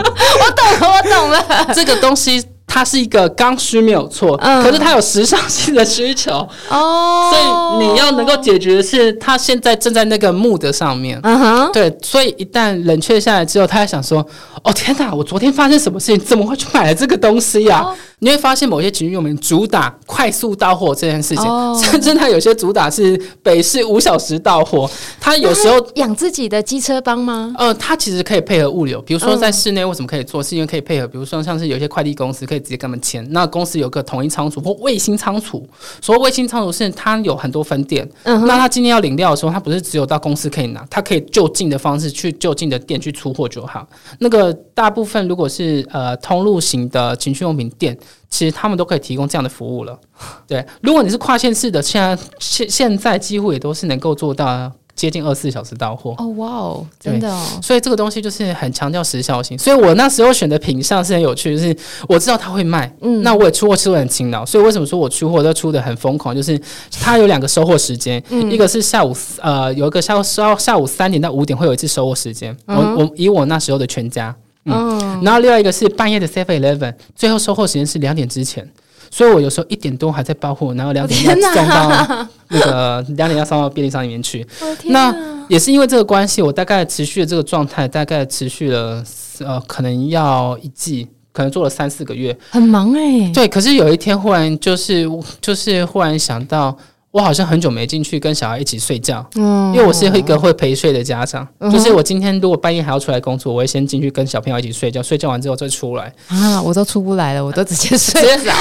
[0.45, 2.45] 我懂了，我懂了，这个东西。
[2.77, 6.47] 它是一个刚需没有错，嗯，可是它有时尚性的需求。
[6.69, 14.19] 哦，所以你要能够解决的是，它现在正在那个 mood 上面，嗯哼，对，所以一旦冷却下来之后，他还想说，
[14.63, 17.81] 哦天哪，我昨天发生什么事情，怎么会去买了这个东西呀？
[17.83, 21.77] 哦你会发现某些情趣用品主打快速到货这件事情，oh.
[21.85, 24.91] 甚至它有些主打是北市五小时到货。
[25.21, 27.55] 它有时候养自己的机车帮吗？
[27.59, 30.43] 呃，它其实可以配合物流，比如说在室内为什么可以做？
[30.43, 35.69] 是因为可以配合，比如说像是有些快递公司可以直接跟他们签，那公司有个统一仓储或卫星仓储。
[36.01, 38.39] 所谓卫星仓储是它有很多分店，uh.
[38.47, 43.87] 那他今天要领料的时候，他不是只有到公司可以拿，他可以就近的方式去就近的店去出货就好。
[44.21, 47.95] 那个大部分如果是呃通路型的情趣用品店。
[48.29, 49.99] 其实他们都可以提供这样的服务了，
[50.47, 50.65] 对。
[50.83, 56.15] 如果你是跨县市的，现在现现在几乎也都是能够做到接近二十四小时到货。
[56.19, 57.45] 哦，哇哦，真的哦。
[57.63, 59.57] 所以这个东西就是很强调时效性。
[59.59, 61.77] 所以我那时候选的品相是很有趣，就是
[62.09, 64.45] 我知道他会卖，嗯，那我也出货出的很勤劳。
[64.45, 66.35] 所以为什么说我出货都出的很疯狂？
[66.35, 66.59] 就是
[66.91, 72.57] 它有两个收货时间，嗯、一个是下午呃有一个下午下下午三点到五点会有一次收货时间。
[72.67, 74.35] 嗯、我我以我那时候的全家。
[74.67, 78.69] 嗯，然后另外一个是半夜的 Seven Eleven，最后收货时间是两点之前，
[79.11, 84.47] 所以我有时候一点多还在包货，然后两点要送到 那个两点要送到便利商店里面去。
[84.85, 85.15] 那
[85.49, 89.03] 也是因为这个关系，我大概持续的这个状态，大概持续了
[89.41, 93.33] 呃，可能要一季，可能做了三四个月，很忙哎、欸。
[93.33, 95.09] 对，可是有一天忽然就是
[95.41, 96.77] 就是忽然想到。
[97.17, 106.13] 我好像很久没进去跟小孩一起睡觉，嗯，因为我是一个会陪睡的家长，嗯、就是我今天如果半夜还要出来工作，我会先进去跟小朋友一起睡觉，睡觉完之后再出来。
[106.29, 108.53] 啊，我都出不来了，我都直接睡着，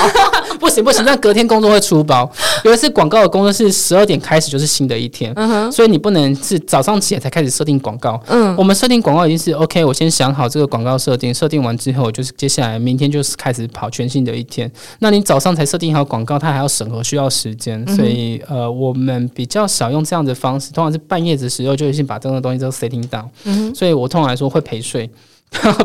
[0.65, 2.27] 不行不行，那隔天工作会出包，
[2.63, 5.31] 有一次广告的工作是十二点开始就是新的一天，
[5.71, 18.41] 所以你不能是早上起来才开始设定广告，嗯，我们设定广告已经是 OK，我先想好这个广告设定，设定完之后就是接下来明天就是开始跑全新的一天，那你早上才设定好广告，它还要审核，需要时间，所以。
[18.47, 25.09] 呃，我们比较少用这样的方式，通常是半夜的时候就已经把这个东西都 setting down，嗯，所以我通常来说会陪睡。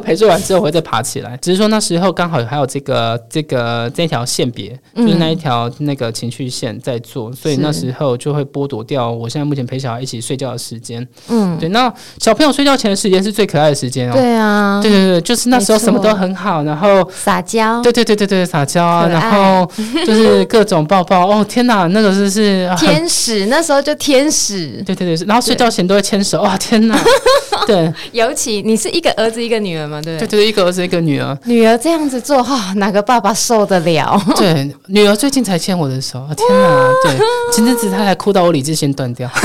[0.02, 11.06] 陪睡完之后我会再爬起来，只是说那时候刚好还有这个这个这条线别，就是那一条那个情绪线在做，所以那时候就会剥夺掉我现在目前陪小孩一起睡觉的时间。
[11.28, 14.12] 嗯，对，那小朋友睡觉前的时间是最可爱的时间哦。
[14.12, 19.70] 对啊，对对对，就是那时候什么都很好，然后撒娇，对对对对对，撒娇啊，然后
[20.04, 21.28] 就是各种抱抱。
[21.28, 24.82] 哦天哪， 那个是是天使，那时候就天使。
[24.84, 26.42] 对对对，然后睡觉前都会牵手。
[26.42, 26.98] 哇天哪，
[27.68, 34.20] 对，尤其你是一个儿子一个女儿嘛，对对对，一个儿子一个女儿，女儿这样子做哈，哪个爸爸受得了？
[34.36, 36.90] 对，女儿最近才牵我的手，天哪！
[37.04, 37.18] 对，
[37.52, 39.30] 前阵子她还哭到我理智线断掉。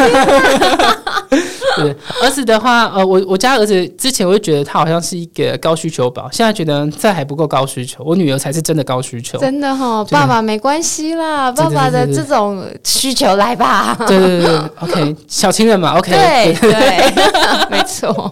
[1.77, 1.93] 对，
[2.23, 9.37] 儿子的话，呃，我我家儿子之前我就觉得他好像是一个高需求宝，现在觉得这还不够高需求，我女儿才是真的高需求。
[9.39, 13.93] 真的哈，爸爸没关系啦，爸爸的这种需求来吧。
[14.07, 17.13] 对对对，OK，小情人嘛，OK，对对，
[17.69, 18.31] 没错。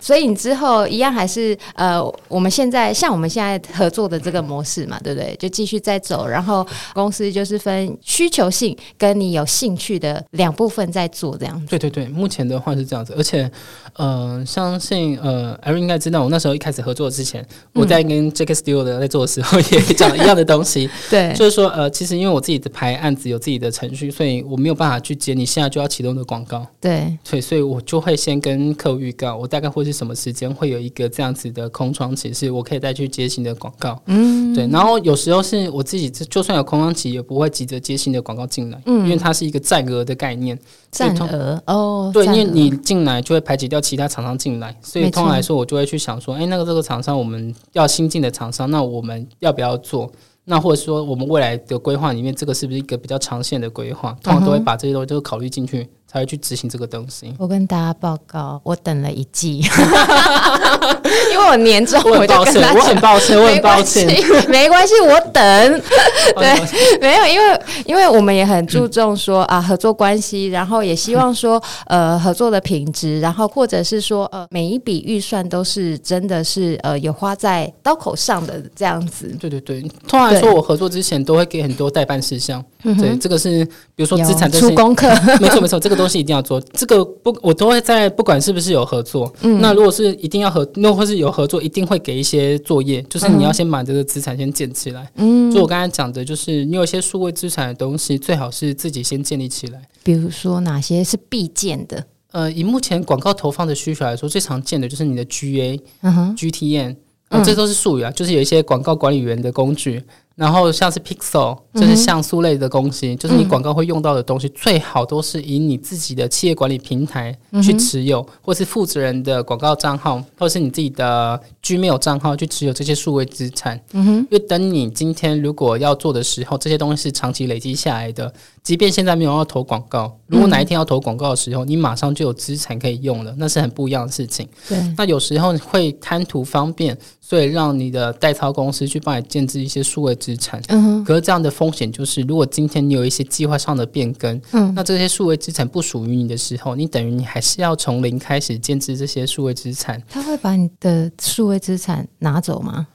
[0.00, 5.34] 所以你之后一样还是呃，我们现在像我们现在合作的这个模式嘛，对不对？
[5.38, 11.66] 就继续再走，然后公司就是分需求性跟你有兴趣的两部分在做这样子。
[11.66, 13.50] 对对对，目前的话是这样子，而且
[13.94, 20.88] 呃，相信呃，Irene 应该知道，我那时候一开始合作之前，我在跟 Jack Studio 的在做的时候也讲一样的东西。
[21.10, 26.64] 对，就是说呃，其实因为我自己的排案子有自己的程序，所以我没有办法去接你现在就要启动的广告。
[26.80, 29.79] 对，所以所以我就会先跟客户预告，我大概会。
[29.80, 33.98] 或是什么时间会有一个这样子的空窗期，是我可以再去接新的广告。
[34.04, 34.66] 嗯，对。
[34.66, 38.78] 然后有时候是我自己，就算有空窗期，也不会急着接新的广告进来。
[38.84, 40.58] 嗯，因为它是一个占额的概念。
[40.90, 50.12] 占额哦，对，因为你进来就会排挤掉其他厂商进来，所以通常来说，我就会去想说，哎，那个这个厂商我们要新进的厂商，那我们要不要做？
[50.44, 54.14] 那或者说我们未来的规划里面，这个是不是一个比较长线的规划？
[54.22, 55.88] 通常都会把这些东西都考虑进去。
[56.10, 57.32] 才会去执行这个东西。
[57.38, 59.60] 我跟大家报告，我等了一季，
[61.32, 64.06] 因为我年终我就跟他讲，我很抱歉，我很抱歉，
[64.48, 65.82] 没关系，我等。
[66.34, 79.28] 对，没有，因为因为我们也很注重说啊合作关系，然后也希望说呃合作的品质，然后或者是说呃每一笔预算都是真的是呃有花在刀口上的这样子。
[79.38, 82.64] 对对对，通常说我合作之前都会给很多代办事项。
[82.82, 85.08] 对，这个是比如说资产出功课，
[85.38, 85.99] 没错没错，这个。
[86.00, 99.80] 东西一定要做，这个不，我都会在不管是不是有合作，嗯，那如果是一定要合，那或是有合作，一定会给一些作业，就是你要先把这个资产先建起来，嗯，就我刚才讲的，就是你有一些数位资产的东西，最好是自己先建立起来。
[100.02, 102.04] 比如说哪些是必建的？
[102.32, 106.96] 呃，以目前广告投放的需求来说，最常见的就是你的 GA、嗯哼、GTM，
[107.30, 110.02] 嗯，这都是术语啊，就是有一些广告管理员的工具。
[110.36, 123.78] 然后像是 Pixel，就是像素类的东西，嗯、就是你广告会用到的东西，嗯、最好都是以你自己的企业管理平台去持有，嗯、或是负责人的广告账号，或是你自己的 Gmail 账号去持有这些数位资产。
[123.92, 128.32] 嗯哼，因为等你今天如果要做的时候，这些东西是长期累积下来的。
[128.62, 134.46] 即便现在没有要投广告，如果哪一天要投广告的时候，嗯、你马上就有资产可以用了，那是很不一样的事情。
[134.68, 140.62] 对，那有时候会贪图方便，所以让你的代操公司去帮你建置一些数位资产。
[140.68, 141.04] 嗯哼。
[141.04, 150.00] 可是这样的风险就是，如果今天你有一些计划上的变更，嗯，那这些数位资产不属于你的时候，你等于你还是要从零开始建置这些数位资产。
[150.08, 152.86] 他会把你的数位资产拿走吗？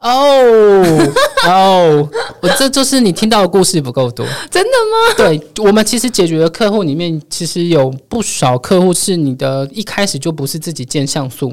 [0.00, 0.08] 哦
[1.44, 2.08] 哦，
[2.40, 5.14] 我这就是你听到的故事不够多，真的吗？
[5.16, 11.52] 对，我们其实解决的客户里面，其实有不少客户是你的一开始就不是自己建像素。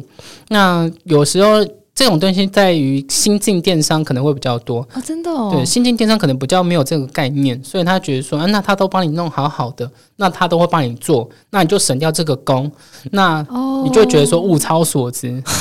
[0.49, 1.65] 那有时候
[1.95, 5.49] 这种东西在于新进电商可能会比较多啊、哦，真的哦。
[5.51, 12.69] 对，新进电商可能比较没有这个概念，所以他觉得说，啊、那他都帮你弄好好的，那他都会帮你做，那你就省掉这个工，
[13.11, 13.39] 那
[13.85, 15.29] 你就觉得说物超所值。
[15.47, 15.51] 哦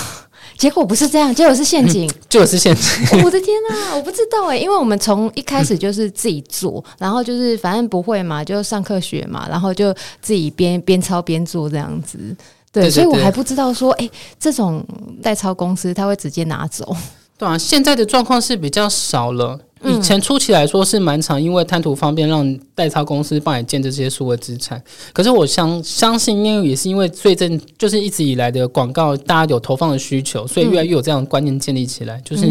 [0.57, 3.25] 结果不是这样，结果是陷阱，嗯、 就是陷阱。
[3.25, 12.19] 我的天哪，我不知道哎，因为我们从一开始就是自己做，嗯、然后就是反正不会嘛，就上课学嘛，然后就自己边边抄边做这样子。
[12.75, 14.85] 对，所以我还不知道说，哎，这种
[15.23, 16.95] 代抄公司他会直接拿走。
[17.39, 19.59] 对啊，现在的状况是比较少了。
[19.85, 24.83] 以前初期来说是蛮常，因为贪图方便，让代操公司帮你建这些数位资产。
[25.13, 32.21] 可是我相相信，因为也是因为最近就是一直以来的广告，大家有投放的需求，所以越来越有这样的观念建立起来。
[32.25, 32.47] 就是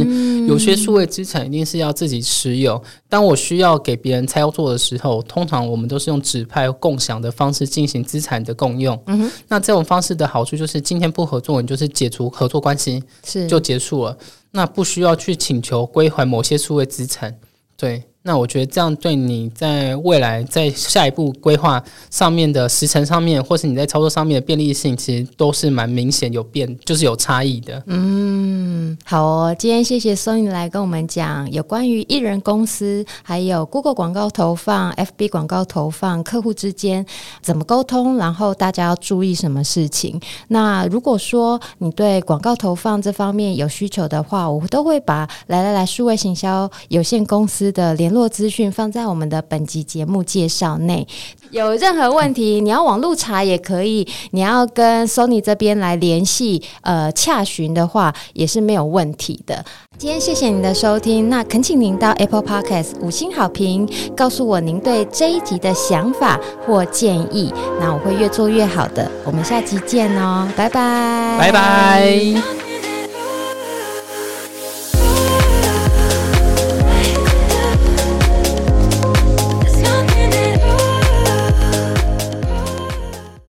[0.48, 2.82] 有些数位资产一定是要自己持有。
[3.10, 9.00] 当我需要给别人操作的时候，通常我们都是用指派共享的方式进行资产的共用。
[9.08, 14.18] 嗯哼，那这种方式的好处就是，今天不合作，你就是解除合作关系，是就结束了。
[14.54, 17.40] 那不需要去请求归还某些数位资产，
[17.76, 18.04] 对。
[18.26, 27.84] 那我觉得这样对你在未来在下一步规划上面的时程上面，或是你在操作上面的便利性，其实都是蛮明显有变，就是有差异的。
[27.88, 37.06] 嗯，好哦，今天谢谢 Sony 来跟我们讲有关于艺人公司，还有 Google 广告投放、FB 广告投放，客户之间
[37.42, 40.18] 怎么沟通，然后大家要注意什么事情。
[40.48, 51.08] 那如果说你对广告投放这方面有需求的话，我都会把来来来数位行销有限公司的联络资讯放在我们的本集节目介绍内。
[51.52, 59.64] 有任何问题，你要网路查也可以，你要跟 Sony 这边来联系，呃，洽询的话也是没有问题的。
[59.98, 69.10] 今天谢谢您的收听，那恳请您到 Apple Podcast 五星好评，告诉我您对这一集的想法或建议，那我会越做越好的。
[69.24, 72.73] 我们下集见哦，拜拜，拜拜。